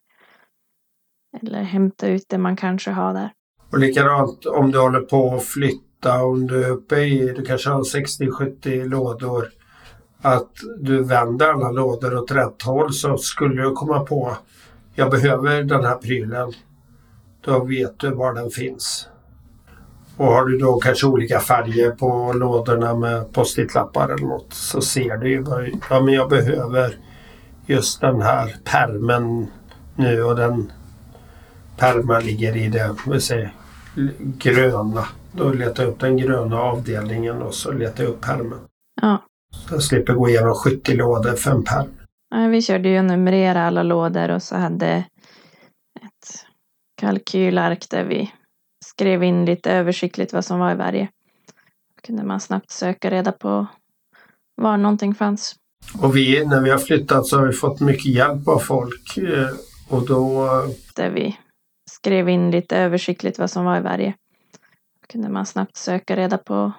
Eller 1.41 1.61
hämta 1.61 2.07
ut 2.07 2.25
det 2.29 2.37
man 2.37 2.55
kanske 2.55 2.91
har 2.91 3.13
där. 3.13 3.31
Och 3.71 3.79
likadant 3.79 4.45
om 4.45 4.71
du 4.71 4.79
håller 4.79 5.01
på 5.01 5.35
att 5.35 5.43
flytta, 5.43 6.23
om 6.23 6.47
du 6.47 6.63
är 6.63 6.69
uppe 6.69 6.95
i, 6.95 7.33
du 7.33 7.45
kanske 7.45 7.69
har 7.69 7.83
60-70 7.83 8.85
lådor. 8.85 9.49
Att 10.21 10.51
du 10.79 11.03
vänder 11.03 11.47
alla 11.47 11.71
lådor 11.71 12.17
åt 12.17 12.31
rätt 12.31 12.61
håll 12.61 12.93
så 12.93 13.17
skulle 13.17 13.63
du 13.63 13.71
komma 13.71 13.99
på, 13.99 14.37
jag 14.95 15.11
behöver 15.11 15.63
den 15.63 15.85
här 15.85 15.95
prylen. 15.95 16.51
Då 17.41 17.63
vet 17.63 17.99
du 17.99 18.11
var 18.11 18.33
den 18.33 18.49
finns. 18.49 19.09
Och 20.17 20.25
har 20.25 20.45
du 20.45 20.57
då 20.57 20.79
kanske 20.79 21.07
olika 21.07 21.39
färger 21.39 21.91
på 21.91 22.33
lådorna 22.33 22.95
med 22.95 23.33
post-it-lappar 23.33 24.09
eller 24.09 24.27
något 24.27 24.53
så 24.53 24.81
ser 24.81 25.17
du 25.17 25.29
ju, 25.29 25.41
vad- 25.41 25.69
ja 25.89 25.99
men 26.01 26.13
jag 26.13 26.29
behöver 26.29 26.95
just 27.65 28.01
den 28.01 28.21
här 28.21 28.55
permen 28.63 29.47
nu 29.95 30.23
och 30.23 30.35
den 30.35 30.71
pärmen 31.77 32.23
ligger 32.25 32.57
i 32.57 32.67
det, 32.67 32.95
vi 33.07 33.21
säger, 33.21 33.53
gröna. 34.19 35.05
Då 35.31 35.49
letar 35.49 35.83
jag 35.83 35.91
upp 35.91 35.99
den 35.99 36.17
gröna 36.17 36.59
avdelningen 36.61 37.41
och 37.41 37.53
så 37.53 37.71
letar 37.71 38.03
jag 38.03 38.09
upp 38.11 38.21
pärmen. 38.21 38.59
Ja. 39.01 39.23
Så 39.67 39.75
jag 39.75 39.83
slipper 39.83 40.13
gå 40.13 40.29
igenom 40.29 40.55
70 40.55 40.95
lådor 40.95 41.31
för 41.33 41.51
en 41.51 41.63
pärm. 41.63 41.87
Ja, 42.35 42.47
Vi 42.47 42.61
körde 42.61 42.89
ju 42.89 43.01
numrera 43.01 43.67
alla 43.67 43.83
lådor 43.83 44.29
och 44.31 44.43
så 44.43 44.55
hade 44.55 44.87
ett 46.01 46.45
kalkylark 47.01 47.89
där 47.89 48.03
vi 48.03 48.31
skrev 48.99 49.23
in 49.23 49.45
lite 49.45 49.71
översiktligt 49.71 50.33
vad 50.33 50.45
som 50.45 50.59
var 50.59 50.71
i 50.71 50.75
varje. 50.75 51.05
Då 51.95 52.01
kunde 52.07 52.23
man 52.23 52.39
snabbt 52.39 52.71
söka 52.71 53.11
reda 53.11 53.31
på 53.31 53.67
var 54.55 54.77
någonting 54.77 55.15
fanns. 55.15 55.55
Och 56.01 56.15
vi, 56.15 56.45
när 56.45 56.61
vi 56.61 56.69
har 56.69 56.77
flyttat 56.77 57.25
så 57.25 57.37
har 57.39 57.47
vi 57.47 57.53
fått 57.53 57.79
mycket 57.79 58.05
hjälp 58.05 58.47
av 58.47 58.59
folk. 58.59 59.17
eh, 59.17 59.47
Och 59.89 60.05
då, 60.07 60.47
Där 60.95 61.09
vi 61.09 61.37
skrev 61.91 62.29
in 62.29 62.51
lite 62.51 62.77
översiktligt 62.77 63.39
vad 63.39 63.51
som 63.51 63.65
var 63.65 63.77
i 63.77 63.81
varje. 63.81 64.13
Då 65.01 65.07
kunde 65.11 65.29
man 65.29 65.45
snabbt 65.45 65.77
söka 65.77 66.15
reda 66.15 66.37
på 66.37 66.71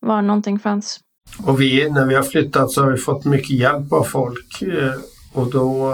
var 0.00 0.22
någonting 0.22 0.58
fanns. 0.58 1.00
och 1.46 1.60
vi, 1.60 1.90
när 1.90 2.06
vi 2.06 2.14
har 2.14 2.22
flyttat 2.22 2.70
så 2.70 2.82
har 2.82 2.90
vi 2.90 2.98
fått 2.98 3.24
mycket 3.24 3.50
hjälp 3.50 3.92
av 3.92 4.04
folk. 4.04 4.62
eh, 4.62 4.94
Och 5.34 5.50
då 5.50 5.92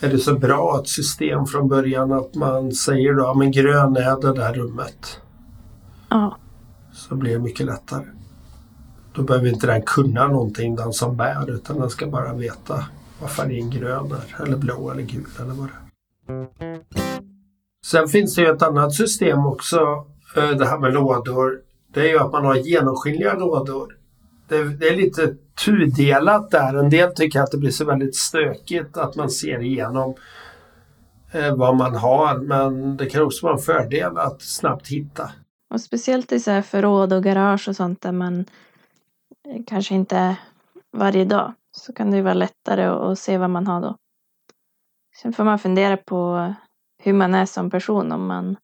är 0.00 0.08
det 0.10 0.18
så 0.18 0.34
bra 0.34 0.80
ett 0.80 0.88
system 0.88 1.46
från 1.46 1.68
början 1.68 2.12
att 2.12 2.34
man 2.34 2.72
säger 2.72 3.14
då, 3.14 3.34
men 3.34 3.50
grön 3.50 3.96
är 3.96 4.20
det 4.20 4.32
där 4.32 4.52
rummet. 4.54 5.20
Ja, 6.08 6.36
Så 6.92 7.14
blir 7.14 7.32
det 7.32 7.38
mycket 7.38 7.66
lättare. 7.66 8.04
Då 9.14 9.22
behöver 9.22 9.48
inte 9.48 9.66
den 9.66 9.82
kunna 9.82 10.26
någonting, 10.28 10.76
den 10.76 10.92
som 10.92 11.16
bär, 11.16 11.50
utan 11.50 11.80
den 11.80 11.90
ska 11.90 12.06
bara 12.06 12.32
veta 12.34 12.84
vad 13.20 13.30
färgen 13.30 13.70
grön 13.70 14.12
är, 14.12 14.42
eller 14.42 14.56
blå 14.56 14.90
eller 14.90 15.02
gul 15.02 15.26
eller 15.40 15.54
vad 15.54 15.68
det 15.68 15.72
är. 15.72 16.78
Sen 17.86 18.08
finns 18.08 18.34
det 18.34 18.42
ju 18.42 18.48
ett 18.48 18.62
annat 18.62 18.94
system 18.94 19.46
också, 19.46 19.78
eh, 20.36 20.50
det 20.50 20.66
här 20.66 20.78
med 20.78 20.94
lådor. 20.94 21.60
Det 21.94 22.00
är 22.00 22.08
ju 22.08 22.18
att 22.18 22.32
man 22.32 22.44
har 22.44 22.54
genomskinliga 22.54 23.34
lådor. 23.34 23.96
Det, 24.48 24.64
det 24.64 24.88
är 24.88 24.96
lite 24.96 25.34
tudelat 25.64 26.50
där. 26.50 26.74
En 26.74 26.90
del 26.90 27.14
tycker 27.14 27.40
att 27.40 27.50
det 27.50 27.58
blir 27.58 27.70
så 27.70 27.84
väldigt 27.84 28.16
stökigt 28.16 28.96
att 28.96 29.16
man 29.16 29.30
ser 29.30 29.62
igenom 29.62 30.14
eh, 31.32 31.56
vad 31.56 31.76
man 31.76 31.94
har. 31.94 32.38
Men 32.38 32.96
det 32.96 33.06
kan 33.06 33.22
också 33.22 33.46
vara 33.46 33.56
en 33.56 33.62
fördel 33.62 34.18
att 34.18 34.42
snabbt 34.42 34.88
hitta. 34.88 35.32
och 35.74 35.80
speciellt 35.80 36.32
i 36.32 36.40
så 36.40 36.50
här 36.50 36.62
förråd 36.62 37.12
och 37.12 37.22
garage 37.24 37.68
och 37.68 37.76
sånt 37.76 38.00
där 38.00 38.12
man 38.12 38.40
eh, 39.48 39.62
kanske 39.66 39.94
inte 39.94 40.16
är 40.16 40.36
varje 40.92 41.24
dag. 41.24 41.54
Så 41.76 41.92
kan 41.92 42.10
det 42.10 42.16
ju 42.16 42.22
vara 42.22 42.34
lättare 42.34 42.84
att 42.84 43.18
se 43.18 43.38
vad 43.38 43.50
man 43.50 43.66
har 43.66 43.80
då. 43.80 43.96
Sen 45.22 45.32
får 45.32 45.44
man 45.44 45.58
fundera 45.58 45.96
på 45.96 46.54
hur 47.02 47.12
man 47.12 47.34
är 47.34 47.46
som 47.46 47.70
person. 47.70 48.12
Om 48.12 48.26
man 48.26 48.56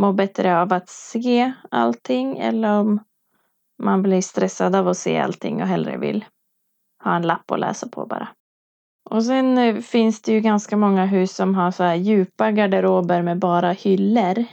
mår 0.00 0.12
bättre 0.12 0.60
av 0.60 0.72
att 0.72 0.88
se 0.88 1.52
allting 1.70 2.38
eller 2.38 2.78
om 2.78 3.00
man 3.82 4.02
blir 4.02 4.20
stressad 4.20 4.74
av 4.76 4.88
att 4.88 4.98
se 4.98 5.18
allting 5.18 5.62
och 5.62 5.68
hellre 5.68 5.98
vill 5.98 6.24
ha 7.04 7.16
en 7.16 7.22
lapp 7.22 7.50
och 7.50 7.58
läsa 7.58 7.88
på 7.88 8.06
bara. 8.06 8.28
Och 9.10 9.24
sen 9.24 9.58
eh, 9.58 9.76
finns 9.76 10.22
det 10.22 10.32
ju 10.32 10.40
ganska 10.40 10.76
många 10.76 11.06
hus 11.06 11.34
som 11.34 11.54
har 11.54 11.70
så 11.70 11.82
här 11.82 11.94
djupa 11.94 12.50
garderober 12.50 13.22
med 13.22 13.38
bara 13.38 13.72
hyllor. 13.72 14.44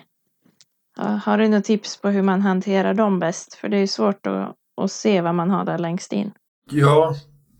Har 1.23 1.37
du 1.37 1.47
några 1.47 1.61
tips 1.61 2.01
på 2.01 2.09
hur 2.09 2.21
man 2.21 2.41
hanterar 2.41 2.93
dem 2.93 3.19
bäst? 3.19 3.53
För 3.53 3.69
det 3.69 3.77
är 3.77 3.81
ju 3.81 3.87
svårt 3.87 4.27
att, 4.27 4.55
att 4.81 4.91
se 4.91 5.21
vad 5.21 5.35
man 5.35 5.49
har 5.49 5.65
där 5.65 5.77
längst 5.77 6.13
in. 6.13 6.31
Ja, 6.71 7.15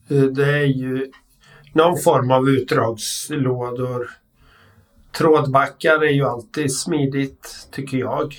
eh, 0.10 0.24
det 0.24 0.50
är 0.50 0.66
ju 0.66 1.12
någon 1.74 1.98
form 1.98 2.32
av 2.32 2.50
utdragslådor. 2.50 4.10
Trådbackar 5.18 6.04
är 6.04 6.12
ju 6.12 6.26
alltid 6.26 6.76
smidigt, 6.76 7.70
tycker 7.72 7.98
jag. 7.98 8.34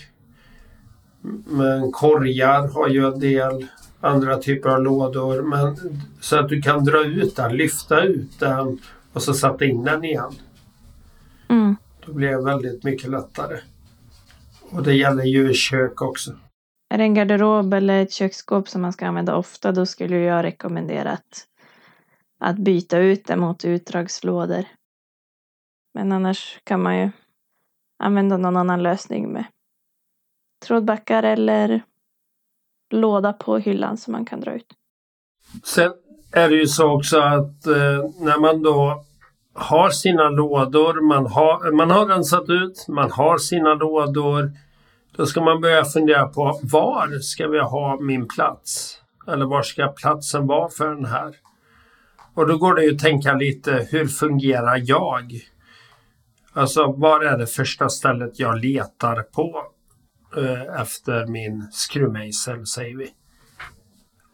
Men 1.47 1.93
korgar 1.93 2.69
har 2.69 2.89
ju 2.89 3.07
en 3.07 3.21
del 3.21 3.67
andra 4.01 4.39
typer 4.39 4.69
av 4.69 4.83
lådor. 4.83 5.43
Men, 5.43 5.77
så 6.21 6.37
att 6.37 6.49
du 6.49 6.63
kan 6.63 6.85
dra 6.85 7.05
ut 7.05 7.37
den, 7.37 7.57
lyfta 7.57 8.03
ut 8.03 8.41
den 8.41 8.79
och 9.13 9.23
så 9.23 9.35
sätta 9.35 9.65
in 9.65 9.85
den 9.85 10.05
igen. 10.05 10.33
Mm. 11.49 11.77
Då 12.07 12.13
blir 12.13 12.29
det 12.29 12.45
väldigt 12.45 12.85
mycket 12.85 13.11
lättare. 13.11 13.59
Och 14.71 14.83
det 14.83 14.95
gäller 14.95 15.25
ju 15.25 15.55
kök 15.55 16.03
också. 16.03 16.31
Är 16.95 16.99
det 16.99 17.05
en 17.05 17.15
garderob 17.15 17.75
eller 17.75 18.03
ett 18.03 18.13
köksskåp 18.13 18.69
som 18.69 18.83
man 18.83 18.93
ska 18.93 19.07
använda 19.07 19.37
ofta 19.37 19.73
då 19.73 19.87
skulle 19.87 20.17
jag 20.17 20.45
rekommendera 20.45 21.11
att, 21.11 21.47
att 22.41 22.57
byta 22.57 22.99
ut 22.99 23.27
det 23.27 23.37
mot 23.37 23.65
utdragslådor. 23.65 24.65
Men 25.95 26.13
annars 26.13 26.61
kan 26.65 26.83
man 26.83 26.99
ju 26.99 27.11
använda 27.99 28.37
någon 28.37 28.57
annan 28.57 28.83
lösning 28.83 29.33
med 29.33 29.45
trådbackar 30.67 31.23
eller 31.23 31.83
låda 32.91 33.33
på 33.33 33.59
hyllan 33.59 33.97
som 33.97 34.13
man 34.13 34.25
kan 34.25 34.41
dra 34.41 34.55
ut. 34.55 34.67
Sen 35.65 35.93
är 36.33 36.49
det 36.49 36.57
ju 36.57 36.67
så 36.67 36.91
också 36.91 37.21
att 37.21 37.67
eh, 37.67 38.05
när 38.21 38.41
man 38.41 38.63
då 38.63 39.05
har 39.55 39.91
sina 39.91 40.29
lådor, 40.29 41.01
man 41.01 41.27
har, 41.27 41.73
man 41.73 41.91
har 41.91 42.07
rensat 42.07 42.49
ut, 42.49 42.87
man 42.89 43.11
har 43.11 43.39
sina 43.39 43.75
lådor. 43.75 44.53
Då 45.17 45.27
ska 45.27 45.41
man 45.41 45.61
börja 45.61 45.85
fundera 45.85 46.27
på 46.27 46.61
var 46.63 47.19
ska 47.19 47.49
vi 47.49 47.61
ha 47.61 48.01
min 48.01 48.29
plats? 48.29 48.99
Eller 49.27 49.47
var 49.47 49.63
ska 49.63 49.89
platsen 49.89 50.47
vara 50.47 50.69
för 50.69 50.95
den 50.95 51.05
här? 51.05 51.37
Och 52.35 52.49
då 52.49 52.59
går 52.59 52.75
det 52.75 52.85
ju 52.85 52.95
att 52.95 53.03
tänka 53.03 53.35
lite, 53.35 53.87
hur 53.91 54.07
fungerar 54.07 54.83
jag? 54.85 55.41
Alltså, 56.53 56.93
var 56.93 57.21
är 57.21 57.39
det 57.39 57.47
första 57.47 57.89
stället 57.89 58.39
jag 58.39 58.59
letar 58.59 59.23
på 59.23 59.63
Eh, 60.37 60.81
efter 60.81 61.27
min 61.27 61.69
skruvmejsel, 61.73 62.67
säger 62.67 62.97
vi. 62.97 63.11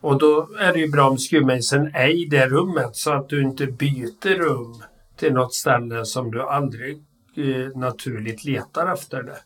Och 0.00 0.18
då 0.18 0.48
är 0.58 0.72
det 0.72 0.78
ju 0.78 0.88
bra 0.88 1.08
om 1.08 1.18
skruvmejseln 1.18 1.90
är 1.94 2.08
i 2.08 2.24
det 2.24 2.46
rummet 2.46 2.96
så 2.96 3.12
att 3.12 3.28
du 3.28 3.42
inte 3.42 3.66
byter 3.66 4.34
rum 4.34 4.82
till 5.16 5.32
något 5.32 5.54
ställe 5.54 6.04
som 6.04 6.30
du 6.30 6.42
aldrig 6.42 6.96
eh, 7.36 7.78
naturligt 7.78 8.44
letar 8.44 8.92
efter 8.92 9.22
det. 9.22 9.38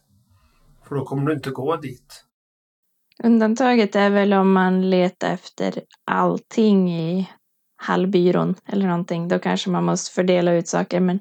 För 0.88 0.96
då 0.96 1.04
kommer 1.04 1.26
du 1.26 1.34
inte 1.34 1.50
gå 1.50 1.76
dit. 1.76 2.24
Undantaget 3.22 3.96
är 3.96 4.10
väl 4.10 4.32
om 4.32 4.52
man 4.52 4.90
letar 4.90 5.32
efter 5.32 5.82
allting 6.10 6.92
i 6.92 7.28
hallbyrån 7.76 8.54
eller 8.66 8.86
någonting. 8.86 9.28
Då 9.28 9.38
kanske 9.38 9.70
man 9.70 9.84
måste 9.84 10.14
fördela 10.14 10.52
ut 10.52 10.68
saker. 10.68 11.00
Men, 11.00 11.20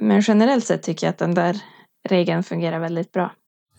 men 0.00 0.20
generellt 0.20 0.64
sett 0.64 0.82
tycker 0.82 1.06
jag 1.06 1.12
att 1.12 1.18
den 1.18 1.34
där 1.34 1.56
regeln 2.08 2.42
fungerar 2.42 2.78
väldigt 2.78 3.12
bra. 3.12 3.32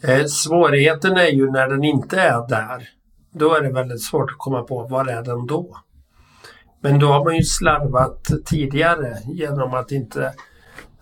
Eh, 0.07 0.25
svårigheten 0.25 1.17
är 1.17 1.27
ju 1.27 1.51
när 1.51 1.67
den 1.67 1.83
inte 1.83 2.21
är 2.21 2.47
där. 2.47 2.89
Då 3.31 3.53
är 3.53 3.61
det 3.61 3.73
väldigt 3.73 4.03
svårt 4.03 4.31
att 4.31 4.37
komma 4.37 4.61
på 4.61 4.87
var 4.87 5.05
är 5.05 5.23
den 5.23 5.47
då? 5.47 5.77
Men 6.81 6.99
då 6.99 7.07
har 7.07 7.23
man 7.23 7.35
ju 7.35 7.43
slarvat 7.43 8.27
tidigare 8.45 9.17
genom 9.25 9.73
att 9.73 9.91
inte 9.91 10.33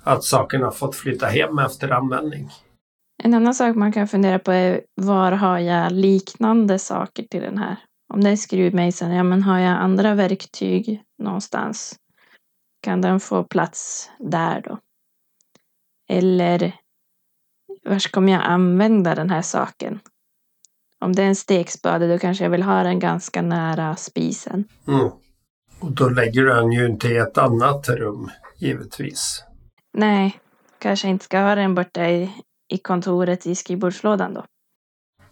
att 0.04 0.24
sakerna 0.24 0.72
fått 0.72 0.96
flytta 0.96 1.26
hem 1.26 1.60
efter 1.60 1.90
användning. 1.90 2.50
En 3.24 3.34
annan 3.34 3.54
sak 3.54 3.76
man 3.76 3.92
kan 3.92 4.08
fundera 4.08 4.40
på 4.40 4.52
är 4.52 4.82
var 4.96 5.32
har 5.32 5.60
jag 5.60 5.92
liknande 5.92 6.80
saker 6.80 7.24
till 7.24 7.42
den 7.42 7.58
här? 7.58 7.78
Om 8.14 8.24
det 8.24 8.30
är 8.30 8.36
skruvmejseln, 8.36 9.12
ja 9.12 9.24
men 9.24 9.44
har 9.44 9.60
jag 9.60 9.78
andra 9.78 10.16
verktyg 10.16 11.04
någonstans 11.24 11.96
kan 12.84 13.02
den 13.02 13.20
få 13.20 13.44
plats 13.44 14.10
där 14.20 14.62
då? 14.62 14.80
Eller 16.10 16.74
var 17.86 18.12
kommer 18.12 18.32
jag 18.32 18.42
använda 18.44 19.16
den 19.16 19.30
här 19.30 19.42
saken? 19.42 20.00
Om 21.00 21.14
det 21.14 21.24
är 21.24 21.28
en 21.28 21.36
stekspade 21.36 22.08
då 22.14 22.20
kanske 22.20 22.44
jag 22.44 22.52
vill 22.52 22.64
ha 22.64 22.84
den 22.84 23.00
ganska 23.00 23.42
nära 23.42 23.96
spisen. 23.96 24.64
Mm. 24.88 25.10
Och 25.80 25.92
då 25.92 26.10
lägger 26.10 26.42
du 26.42 26.48
den 26.48 26.72
ju 26.72 26.86
inte 26.86 27.08
i 27.08 27.18
ett 27.18 27.38
annat 27.38 27.90
rum, 27.90 28.30
givetvis. 28.58 29.44
Nej, 29.94 30.40
kanske 30.80 31.08
inte 31.08 31.26
ska 31.26 31.40
ha 31.40 31.56
den 31.56 31.76
borta 31.76 32.10
i, 32.10 32.32
i 32.70 32.78
kontoret 32.78 33.46
i 33.46 33.56
skrivbordslådan 33.56 34.34
då. 34.34 34.46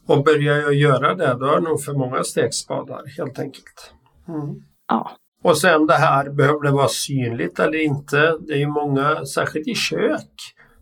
Och 0.05 0.23
börjar 0.23 0.57
jag 0.57 0.73
göra 0.73 1.15
det, 1.15 1.33
då 1.39 1.45
har 1.45 1.53
jag 1.53 1.63
nog 1.63 1.83
för 1.83 1.93
många 1.93 2.23
stekspadar 2.23 3.17
helt 3.17 3.39
enkelt. 3.39 3.93
Mm. 4.27 4.55
Ja. 4.87 5.11
Och 5.43 5.57
sen 5.57 5.87
det 5.87 5.93
här, 5.93 6.29
behöver 6.29 6.63
det 6.63 6.71
vara 6.71 6.87
synligt 6.87 7.59
eller 7.59 7.81
inte? 7.81 8.37
Det 8.39 8.53
är 8.53 8.57
ju 8.57 8.67
många, 8.67 9.25
särskilt 9.25 9.67
i 9.67 9.75
kök, 9.75 10.31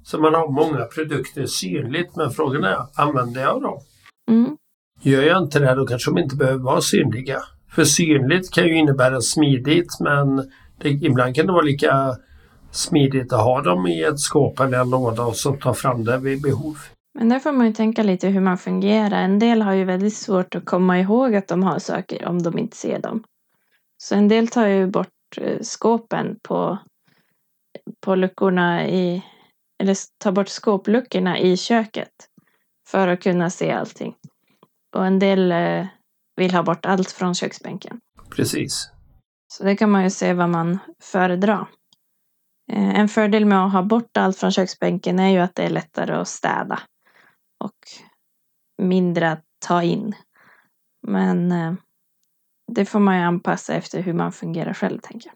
så 0.10 0.18
man 0.18 0.34
har 0.34 0.48
många 0.48 0.86
produkter 0.86 1.46
synligt. 1.46 2.16
Men 2.16 2.32
frågan 2.32 2.64
är, 2.64 2.78
använder 2.96 3.42
jag 3.42 3.62
dem? 3.62 3.80
Mm. 4.32 4.58
Gör 5.02 5.22
jag 5.22 5.44
inte 5.44 5.60
det, 5.60 5.76
då 5.76 5.86
kanske 5.86 6.12
de 6.12 6.18
inte 6.18 6.36
behöver 6.36 6.60
vara 6.60 6.82
synliga. 6.82 7.40
För 7.76 7.84
synligt 7.84 8.54
kan 8.54 8.68
ju 8.68 8.78
innebära 8.78 9.22
smidigt, 9.22 10.00
men 10.00 10.38
det, 10.78 10.90
ibland 10.90 11.36
kan 11.36 11.46
det 11.46 11.52
vara 11.52 11.62
lika 11.62 12.16
smidigt 12.72 13.34
att 13.34 13.44
ha 13.44 13.62
dem 13.62 13.88
i 13.88 14.04
ett 14.04 14.20
skåp 14.20 14.60
eller 14.60 14.80
en 14.80 14.90
låda 14.90 15.24
och 15.24 15.36
så 15.36 15.54
ta 15.54 15.74
fram 15.74 16.06
det 16.06 16.18
vid 16.18 16.42
behov. 16.42 16.78
Men 17.20 17.30
där 17.30 17.40
får 17.40 17.52
man 17.52 17.68
ju 17.68 17.74
tänka 17.74 18.04
lite 18.04 18.28
hur 18.28 18.42
man 18.42 18.58
fungerar. 18.58 19.24
En 19.24 19.40
del 19.40 19.62
har 19.62 19.74
ju 19.74 19.84
väldigt 19.84 20.16
svårt 20.16 20.56
att 20.56 20.66
komma 20.66 21.00
ihåg 21.00 21.36
att 21.36 21.48
de 21.48 21.64
har 21.64 21.80
saker 21.80 22.28
om 22.28 22.44
de 22.44 22.58
inte 22.58 22.78
ser 22.78 23.00
dem. 23.00 23.24
Så 23.98 24.16
en 24.16 24.28
del 24.28 24.48
tar 24.48 24.68
ju 24.68 24.88
bort 24.88 25.38
eh, 25.38 25.60
skåpen 25.62 26.36
på, 26.48 26.78
på 28.06 28.16
luckorna 28.16 28.88
i, 28.88 29.24
eller 29.80 29.96
tar 30.18 30.32
bort 30.32 30.48
skåpluckorna 30.50 31.40
i 31.40 31.58
köket 31.58 32.12
för 32.88 33.08
att 33.08 33.24
kunna 33.24 33.50
se 33.50 33.72
allting. 33.72 34.16
Och 34.96 35.06
en 35.06 35.20
del 35.20 35.52
eh, 35.52 35.88
vill 36.36 36.54
ha 36.54 36.64
bort 36.64 36.86
allt 36.86 37.12
från 37.12 37.36
köksbänken. 37.36 38.00
Precis. 38.36 38.90
Så 39.48 39.64
det 39.64 39.76
kan 39.76 39.92
man 39.92 40.04
ju 40.04 40.10
se 40.10 40.34
vad 40.34 40.50
man 40.50 40.80
föredrar. 41.02 41.68
Eh, 42.72 43.00
En 43.00 43.10
fördel 43.10 43.46
med 43.46 43.66
att 43.66 43.74
ha 43.74 43.84
bort 43.84 44.18
allt 44.18 44.38
från 44.38 44.52
köksbänken 44.52 45.20
är 45.20 45.30
ju 45.30 45.40
att 45.40 45.56
det 45.56 45.64
är 45.64 45.70
lättare 45.70 46.14
att 46.14 46.28
städa 46.28 46.80
och 47.64 47.78
mindre 48.82 49.32
att 49.32 49.44
ta 49.68 49.84
in. 49.84 50.16
Men 51.08 51.52
eh, 51.52 51.74
det 52.72 52.86
får 52.86 53.00
man 53.00 53.18
ju 53.18 53.22
anpassa 53.22 53.74
efter 53.74 54.02
hur 54.02 54.14
man 54.14 54.32
fungerar 54.32 54.74
själv, 54.74 55.00
tänker 55.00 55.30
jag. 55.30 55.36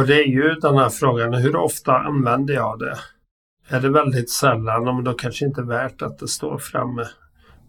Och 0.00 0.06
det 0.06 0.14
är 0.14 0.26
ju 0.26 0.54
den 0.54 0.78
här 0.78 0.88
frågan, 0.90 1.34
hur 1.34 1.56
ofta 1.56 1.98
använder 1.98 2.54
jag 2.54 2.78
det? 2.78 2.98
Är 3.68 3.80
det 3.80 3.90
väldigt 3.90 4.30
sällan, 4.30 4.84
men 4.84 5.04
då 5.04 5.12
kanske 5.12 5.44
inte 5.44 5.60
är 5.60 5.64
värt 5.64 6.02
att 6.02 6.18
det 6.18 6.28
står 6.28 6.58
framme. 6.58 7.04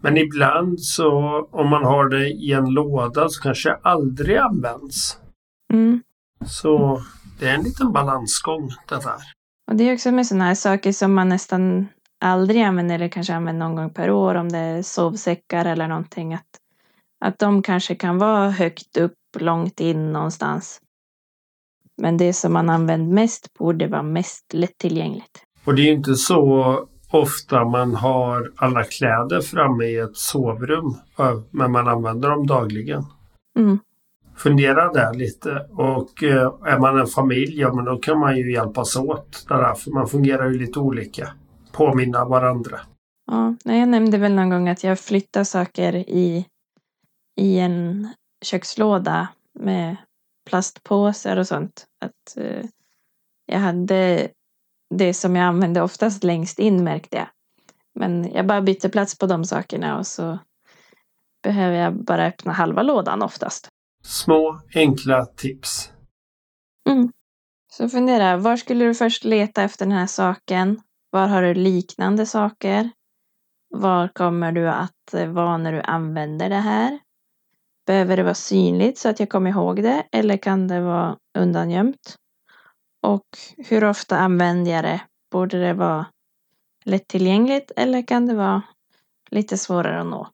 Men 0.02 0.18
ibland 0.18 0.82
så 0.82 1.10
om 1.52 1.70
man 1.70 1.84
har 1.84 2.10
det 2.10 2.30
i 2.30 2.52
en 2.52 2.66
låda 2.66 3.30
så 3.30 3.42
kanske 3.42 3.70
det 3.70 3.80
aldrig 3.82 4.38
används. 4.38 5.20
Mm. 5.74 6.02
Så 6.46 7.02
det 7.40 7.48
är 7.50 7.54
en 7.56 7.64
liten 7.64 7.92
balansgång 7.92 8.70
det 8.90 8.96
där. 8.96 9.22
Och 9.72 9.76
det 9.76 9.84
är 9.84 9.94
också 9.94 10.12
med 10.12 10.28
sådana 10.28 10.46
här 10.46 10.56
saker 10.56 10.92
som 10.92 11.14
man 11.14 11.30
nästan 11.30 11.88
aldrig 12.20 12.62
använder 12.62 12.96
eller 12.96 13.08
kanske 13.08 13.34
använder 13.34 13.68
någon 13.68 13.76
gång 13.76 13.90
per 13.90 14.12
år 14.12 14.36
om 14.36 14.50
det 14.50 14.58
är 14.58 14.82
sovsäckar 14.82 15.66
eller 15.66 15.88
någonting. 15.88 16.34
Att, 16.34 16.60
att 17.26 17.40
de 17.40 17.62
kanske 17.62 17.96
kan 17.96 18.18
vara 18.18 18.50
högt 18.50 18.98
upp, 18.98 19.14
långt 19.38 19.80
in 19.80 20.14
någonstans. 20.14 20.82
Men 22.02 22.18
det 22.18 22.34
som 22.34 22.54
man 22.54 22.70
använder 22.70 23.14
mest 23.14 23.54
borde 23.54 23.88
vara 23.88 24.04
mest 24.04 24.54
lättillgängligt. 24.54 25.44
Och 25.66 25.76
det 25.76 25.82
är 25.82 25.86
ju 25.86 25.92
inte 25.92 26.16
så 26.16 26.80
ofta 27.12 27.66
man 27.66 27.96
har 27.96 28.52
alla 28.56 28.84
kläder 28.84 29.42
framme 29.42 29.86
i 29.86 29.98
ett 29.98 30.18
sovrum, 30.18 30.98
men 31.52 31.72
man 31.72 31.88
använder 31.88 32.30
dem 32.30 32.48
dagligen. 32.48 33.04
Mm. 33.60 33.80
Fundera 34.36 34.94
där 34.94 35.14
lite 35.14 35.68
och 35.72 36.24
eh, 36.24 36.54
är 36.66 36.80
man 36.80 37.00
en 37.00 37.08
familj, 37.08 37.60
ja 37.60 37.74
men 37.74 37.86
då 37.86 37.98
kan 37.98 38.20
man 38.20 38.38
ju 38.38 38.54
hjälpas 38.54 38.96
åt 38.96 39.46
där, 39.48 39.74
för 39.74 39.92
man 39.92 40.08
fungerar 40.08 40.50
ju 40.50 40.60
lite 40.60 40.80
olika. 40.80 41.34
Påminna 41.72 42.26
varandra. 42.26 42.80
Ja, 43.32 43.56
jag 43.64 43.90
nämnde 43.90 44.18
väl 44.18 44.34
någon 44.36 44.50
gång 44.50 44.70
att 44.70 44.84
jag 44.84 45.00
flyttar 45.00 45.44
saker 45.44 45.96
i, 45.96 46.46
i 47.42 47.60
en 47.60 48.08
kökslåda 48.46 49.28
med 49.60 49.96
plastpåsar 50.50 51.38
och 51.38 51.48
sånt. 51.48 51.86
Att 52.06 52.38
eh, 52.38 52.66
jag 53.46 53.60
hade 53.60 54.28
det 54.90 55.14
som 55.14 55.36
jag 55.36 55.46
använde 55.46 55.82
oftast 55.82 56.24
längst 56.24 56.60
in 56.60 56.84
märkte 56.84 57.18
jag. 57.18 57.28
Men 58.00 58.32
jag 58.34 58.48
bara 58.48 58.62
bytte 58.62 58.90
plats 58.90 59.18
på 59.18 59.26
de 59.26 59.46
sakerna 59.46 59.98
och 59.98 60.08
så 60.08 60.40
behöver 61.44 61.78
jag 61.78 61.94
bara 62.06 62.26
öppna 62.26 62.52
halva 62.52 62.84
lådan 62.84 63.22
oftast. 63.22 63.68
Små 64.04 64.62
enkla 64.76 65.26
tips. 65.26 65.92
Mm. 66.90 67.12
Så 67.72 67.90
fundera, 67.90 68.38
var 68.38 68.58
skulle 68.58 68.86
du 68.86 68.94
först 68.94 69.24
leta 69.24 69.64
efter 69.64 69.86
den 69.86 69.92
här 69.92 70.08
saken? 70.08 70.82
Var 71.10 71.28
har 71.28 71.42
du 71.42 71.54
liknande 71.54 72.26
saker? 72.26 72.90
Var 73.70 74.08
kommer 74.08 74.52
du 74.52 74.70
att 74.70 75.14
vara 75.28 75.58
när 75.58 75.72
du 75.72 75.82
använder 75.82 76.50
det 76.50 76.56
här? 76.56 77.00
Behöver 77.86 78.18
det 78.18 78.24
vara 78.24 78.34
synligt 78.34 78.98
så 78.98 79.10
att 79.10 79.20
jag 79.20 79.30
kommer 79.30 79.50
ihåg 79.50 79.84
det 79.84 80.04
eller 80.12 80.38
kan 80.38 80.68
det 80.68 80.82
vara 80.82 81.18
undangömt? 81.38 82.16
Och 83.06 83.38
hur 83.58 83.84
ofta 83.84 84.18
använder 84.18 84.72
jag 84.72 84.84
det? 84.84 85.02
Borde 85.32 85.60
det 85.60 85.74
vara 85.74 86.06
lättillgängligt 86.86 87.72
eller 87.76 88.08
kan 88.08 88.26
det 88.26 88.36
vara 88.36 88.62
lite 89.30 89.58
svårare 89.58 90.00
att 90.00 90.08
nå? 90.08 90.28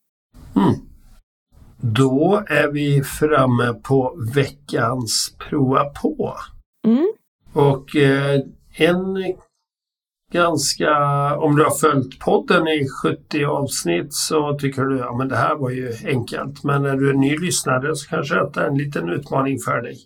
Mm. 0.55 0.73
Då 1.77 2.43
är 2.47 2.67
vi 2.67 3.03
framme 3.03 3.73
på 3.73 4.17
veckans 4.35 5.35
prova 5.37 5.85
på. 5.85 6.37
Mm. 6.87 7.13
Och 7.53 7.95
eh, 7.95 8.39
en 8.77 9.35
ganska, 10.31 10.93
om 11.37 11.55
du 11.55 11.63
har 11.63 11.77
följt 11.79 12.19
podden 12.19 12.67
i 12.67 12.87
70 13.03 13.45
avsnitt 13.45 14.13
så 14.13 14.57
tycker 14.59 14.83
du 14.83 14.97
ja 14.97 15.17
men 15.17 15.27
det 15.27 15.35
här 15.35 15.55
var 15.55 15.69
ju 15.69 15.93
enkelt. 16.05 16.63
Men 16.63 16.81
när 16.83 16.95
du 16.95 17.09
är 17.09 17.13
ny 17.13 17.37
lyssnare 17.37 17.95
så 17.95 18.09
kanske 18.09 18.35
det 18.35 18.61
är 18.61 18.67
en 18.67 18.77
liten 18.77 19.09
utmaning 19.09 19.59
för 19.59 19.81
dig. 19.81 19.97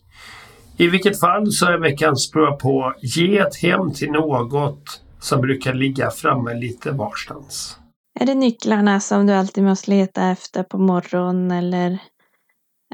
I 0.78 0.88
vilket 0.88 1.20
fall 1.20 1.52
så 1.52 1.66
är 1.66 1.78
veckans 1.78 2.32
prova 2.32 2.52
på 2.52 2.94
ge 3.02 3.38
ett 3.38 3.56
hem 3.56 3.94
till 3.94 4.12
något 4.12 5.02
som 5.20 5.42
brukar 5.42 5.74
ligga 5.74 6.12
framme 6.12 6.54
lite 6.54 6.92
varstans. 6.92 7.80
Är 8.20 8.26
det 8.26 8.36
nycklarna 8.36 9.00
som 9.00 9.28
du 9.28 9.34
alltid 9.34 9.64
måste 9.64 9.92
leta 9.92 10.30
efter 10.30 10.64
på 10.64 10.78
morgonen 10.78 11.52
eller 11.52 12.00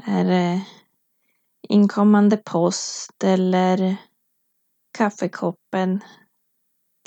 är 0.04 0.24
det 0.24 0.60
inkommande 1.68 2.36
post 2.36 3.24
eller 3.24 3.96
kaffekoppen? 4.98 6.00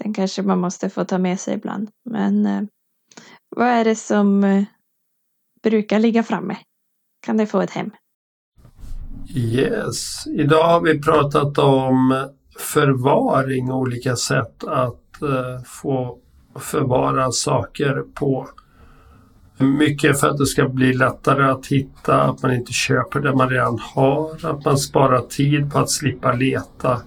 Den 0.03 0.13
kanske 0.13 0.41
man 0.41 0.59
måste 0.59 0.89
få 0.89 1.05
ta 1.05 1.17
med 1.17 1.39
sig 1.39 1.53
ibland. 1.53 1.89
Men 2.09 2.45
eh, 2.45 2.61
vad 3.55 3.67
är 3.67 3.85
det 3.85 3.95
som 3.95 4.43
eh, 4.43 4.63
brukar 5.63 5.99
ligga 5.99 6.23
framme? 6.23 6.57
Kan 7.25 7.37
det 7.37 7.47
få 7.47 7.61
ett 7.61 7.71
hem? 7.71 7.91
Yes, 9.35 10.27
idag 10.27 10.63
har 10.63 10.81
vi 10.81 11.01
pratat 11.01 11.57
om 11.57 12.27
förvaring 12.59 13.71
och 13.71 13.77
olika 13.77 14.15
sätt 14.15 14.63
att 14.63 15.21
eh, 15.21 15.63
få 15.65 16.17
förvara 16.59 17.31
saker 17.31 18.03
på. 18.13 18.47
Mycket 19.57 20.19
för 20.19 20.27
att 20.29 20.37
det 20.37 20.45
ska 20.45 20.69
bli 20.69 20.93
lättare 20.93 21.43
att 21.43 21.65
hitta, 21.67 22.21
att 22.21 22.41
man 22.43 22.53
inte 22.53 22.73
köper 22.73 23.19
det 23.19 23.35
man 23.35 23.49
redan 23.49 23.79
har, 23.79 24.45
att 24.45 24.65
man 24.65 24.77
sparar 24.77 25.21
tid 25.21 25.71
på 25.71 25.79
att 25.79 25.89
slippa 25.89 26.33
leta 26.33 27.01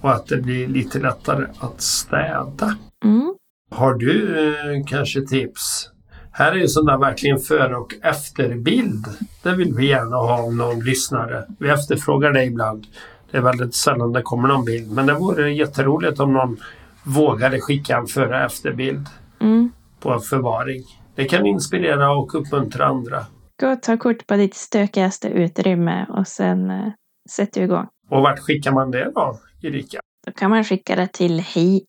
och 0.00 0.10
att 0.10 0.26
det 0.26 0.36
blir 0.36 0.68
lite 0.68 0.98
lättare 0.98 1.46
att 1.60 1.80
städa. 1.80 2.76
Mm. 3.04 3.34
Har 3.70 3.94
du 3.94 4.46
eh, 4.48 4.84
kanske 4.86 5.20
tips? 5.20 5.90
Här 6.38 6.52
är 6.52 6.56
ju 6.56 6.68
sån 6.68 6.86
där 6.86 6.98
verkligen 6.98 7.38
före 7.38 7.76
och 7.76 7.94
efterbild. 8.02 9.06
Det 9.42 9.54
vill 9.56 9.74
vi 9.74 9.88
gärna 9.88 10.16
ha 10.16 10.42
av 10.42 10.54
någon 10.54 10.80
lyssnare. 10.80 11.44
Vi 11.58 11.68
efterfrågar 11.68 12.32
det 12.32 12.44
ibland. 12.44 12.86
Det 13.30 13.36
är 13.36 13.42
väldigt 13.42 13.74
sällan 13.74 14.12
det 14.12 14.22
kommer 14.22 14.48
någon 14.48 14.64
bild. 14.64 14.92
Men 14.92 15.06
det 15.06 15.14
vore 15.14 15.52
jätteroligt 15.52 16.20
om 16.20 16.32
någon 16.32 16.56
vågade 17.04 17.60
skicka 17.60 17.96
en 17.96 18.06
före 18.06 18.28
och 18.38 18.44
efterbild 18.44 19.06
Mm. 19.40 19.70
på 20.00 20.12
en 20.12 20.20
förvaring. 20.20 20.82
Det 21.14 21.24
kan 21.24 21.46
inspirera 21.46 22.12
och 22.12 22.34
uppmuntra 22.34 22.86
andra. 22.86 23.26
Gå 23.60 23.72
och 23.72 23.82
ta 23.82 23.96
kort 23.96 24.26
på 24.26 24.34
ditt 24.36 24.54
stökigaste 24.54 25.28
utrymme 25.28 26.06
och 26.08 26.26
sen 26.28 26.70
eh, 26.70 26.92
sätter 27.30 27.60
du 27.60 27.64
igång. 27.64 27.86
Och 28.10 28.22
vart 28.22 28.38
skickar 28.38 28.72
man 28.72 28.90
det 28.90 29.12
då, 29.14 29.38
Erika? 29.62 30.00
Då 30.26 30.32
kan 30.32 30.50
man 30.50 30.64
skicka 30.64 30.96
det 30.96 31.08
till 31.12 31.40
hej 31.40 31.84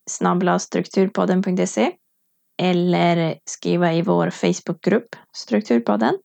strukturpodden.se 0.60 1.92
eller 2.62 3.36
skriva 3.46 3.94
i 3.94 4.02
vår 4.02 4.30
Facebookgrupp 4.30 5.16
Strukturpodden 5.36 6.18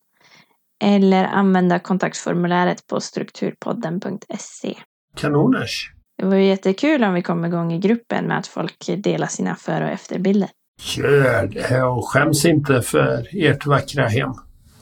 eller 0.83 1.23
använda 1.23 1.79
kontaktformuläret 1.79 2.87
på 2.87 3.01
strukturpodden.se. 3.01 4.77
Kanoners! 5.17 5.91
Det 6.17 6.25
vore 6.25 6.43
jättekul 6.43 7.03
om 7.03 7.13
vi 7.13 7.21
kom 7.21 7.45
igång 7.45 7.73
i 7.73 7.79
gruppen 7.79 8.25
med 8.25 8.37
att 8.37 8.47
folk 8.47 8.89
delar 8.97 9.27
sina 9.27 9.55
före 9.55 9.85
och 9.85 9.91
efterbilder. 9.91 10.49
Gör 10.97 11.47
det 11.47 11.83
och 11.83 12.07
skäms 12.07 12.45
inte 12.45 12.81
för 12.81 13.27
ert 13.31 13.65
vackra 13.65 14.07
hem. 14.07 14.33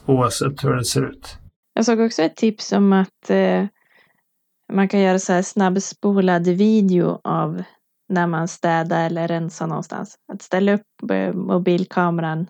Oavsett 0.06 0.64
hur 0.64 0.76
det 0.76 0.84
ser 0.84 1.10
ut. 1.10 1.36
Jag 1.74 1.84
såg 1.84 2.00
också 2.00 2.22
ett 2.22 2.36
tips 2.36 2.72
om 2.72 2.92
att 2.92 3.30
eh, 3.30 3.64
man 4.72 4.88
kan 4.88 5.00
göra 5.00 5.18
så 5.18 5.32
här 5.32 5.42
snabbspolad 5.42 6.48
video 6.48 7.20
av 7.24 7.62
när 8.12 8.26
man 8.26 8.48
städar 8.48 9.06
eller 9.06 9.28
rensar 9.28 9.66
någonstans. 9.66 10.16
Att 10.32 10.42
ställa 10.42 10.74
upp 10.74 11.10
eh, 11.10 11.32
mobilkameran 11.32 12.46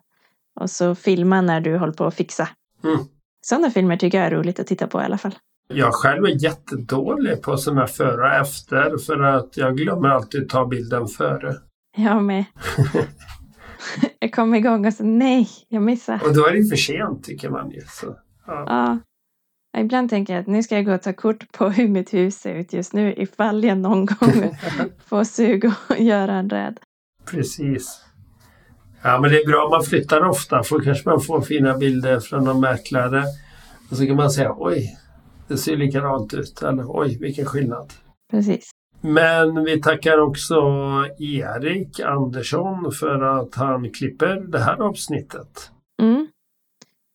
och 0.61 0.71
så 0.71 0.95
filma 0.95 1.41
när 1.41 1.61
du 1.61 1.77
håller 1.77 1.93
på 1.93 2.05
att 2.05 2.15
fixa. 2.15 2.49
Mm. 2.85 2.99
Sådana 3.47 3.71
filmer 3.71 3.97
tycker 3.97 4.19
jag 4.19 4.27
är 4.27 4.31
roligt 4.31 4.61
att 4.61 4.67
titta 4.67 4.87
på 4.87 5.01
i 5.01 5.05
alla 5.05 5.19
fall. 5.19 5.35
Jag 5.69 5.95
själv 5.95 6.25
är 6.25 6.45
jättedålig 6.45 7.43
på 7.43 7.57
sådana 7.57 7.87
före 7.87 8.21
och 8.21 8.35
efter 8.35 8.99
för 8.99 9.23
att 9.23 9.57
jag 9.57 9.77
glömmer 9.77 10.09
alltid 10.09 10.49
ta 10.49 10.67
bilden 10.67 11.07
före. 11.07 11.55
Jag 11.97 12.23
med. 12.23 12.45
jag 14.19 14.33
kom 14.33 14.55
igång 14.55 14.87
och 14.87 14.95
så 14.95 15.05
nej, 15.05 15.49
jag 15.69 15.83
missade. 15.83 16.25
Och 16.25 16.35
då 16.35 16.47
är 16.47 16.53
det 16.53 16.65
för 16.65 16.77
sent 16.77 17.25
tycker 17.25 17.51
man 17.51 17.71
ju. 17.71 17.81
Så, 17.81 18.17
ja. 18.47 18.65
Ja. 18.67 18.99
Ibland 19.79 20.11
tänker 20.11 20.33
jag 20.33 20.41
att 20.41 20.47
nu 20.47 20.63
ska 20.63 20.75
jag 20.75 20.85
gå 20.85 20.95
och 20.95 21.03
ta 21.03 21.13
kort 21.13 21.53
på 21.53 21.69
hur 21.69 21.89
mitt 21.89 22.15
hus 22.15 22.41
ser 22.41 22.55
ut 22.55 22.73
just 22.73 22.93
nu 22.93 23.15
ifall 23.17 23.65
jag 23.65 23.79
någon 23.79 24.07
gång 24.07 24.57
får 25.07 25.25
sug 25.25 25.65
och 25.89 26.01
göra 26.01 26.35
en 26.35 26.51
räd. 26.51 26.81
Precis. 27.25 28.05
Ja 29.03 29.21
men 29.21 29.31
det 29.31 29.37
är 29.37 29.47
bra 29.47 29.65
om 29.65 29.71
man 29.71 29.83
flyttar 29.83 30.25
ofta 30.25 30.63
för 30.63 30.81
kanske 30.81 31.09
man 31.09 31.21
får 31.21 31.41
fina 31.41 31.79
bilder 31.79 32.21
från 32.21 32.45
någon 32.45 32.61
mäklare. 32.61 33.25
Och 33.91 33.97
så 33.97 34.07
kan 34.07 34.17
man 34.17 34.31
säga 34.31 34.55
oj, 34.59 34.99
det 35.49 35.57
ser 35.57 35.77
likadant 35.77 36.35
ut. 36.35 36.63
Eller 36.63 36.85
oj, 36.89 37.19
vilken 37.21 37.47
skillnad. 37.47 37.93
Precis. 38.31 38.71
Men 39.01 39.65
vi 39.65 39.81
tackar 39.81 40.19
också 40.19 40.55
Erik 41.19 42.01
Andersson 42.01 42.93
för 42.93 43.23
att 43.23 43.55
han 43.55 43.91
klipper 43.91 44.41
det 44.49 44.59
här 44.59 44.83
avsnittet. 44.83 45.71
Mm. 46.03 46.29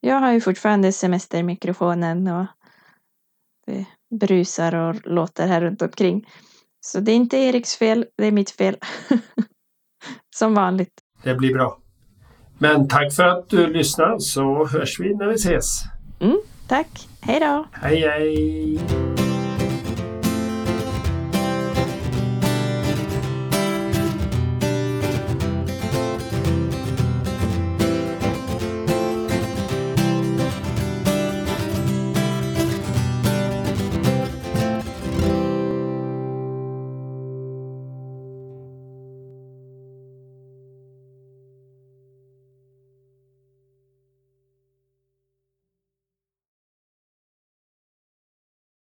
Jag 0.08 0.20
har 0.20 0.32
ju 0.32 0.42
fortfarande 0.42 0.92
semestermikrofonen 0.92 2.28
och 2.28 2.46
det 3.66 3.86
brusar 4.20 4.76
och 4.76 4.96
låter 5.04 5.48
här 5.48 5.62
runt 5.62 5.82
omkring. 5.82 6.28
Så 6.86 7.00
det 7.00 7.12
är 7.12 7.16
inte 7.16 7.38
Eriks 7.38 7.76
fel, 7.76 8.06
det 8.18 8.26
är 8.26 8.32
mitt 8.32 8.52
fel. 8.52 8.78
Som 10.36 10.54
vanligt. 10.54 10.94
Det 11.24 11.36
blir 11.36 11.54
bra. 11.54 11.80
Men 12.58 12.88
tack 12.88 13.14
för 13.14 13.24
att 13.24 13.50
du 13.50 13.68
lyssnar 13.68 14.20
så 14.20 14.68
hörs 14.68 15.00
vi 15.00 15.16
när 15.16 15.28
vi 15.28 15.36
ses. 15.36 15.82
Tack, 16.68 17.08
hej 17.22 17.40
då! 17.40 17.68
Hej 17.72 18.02
hej! 18.02 19.27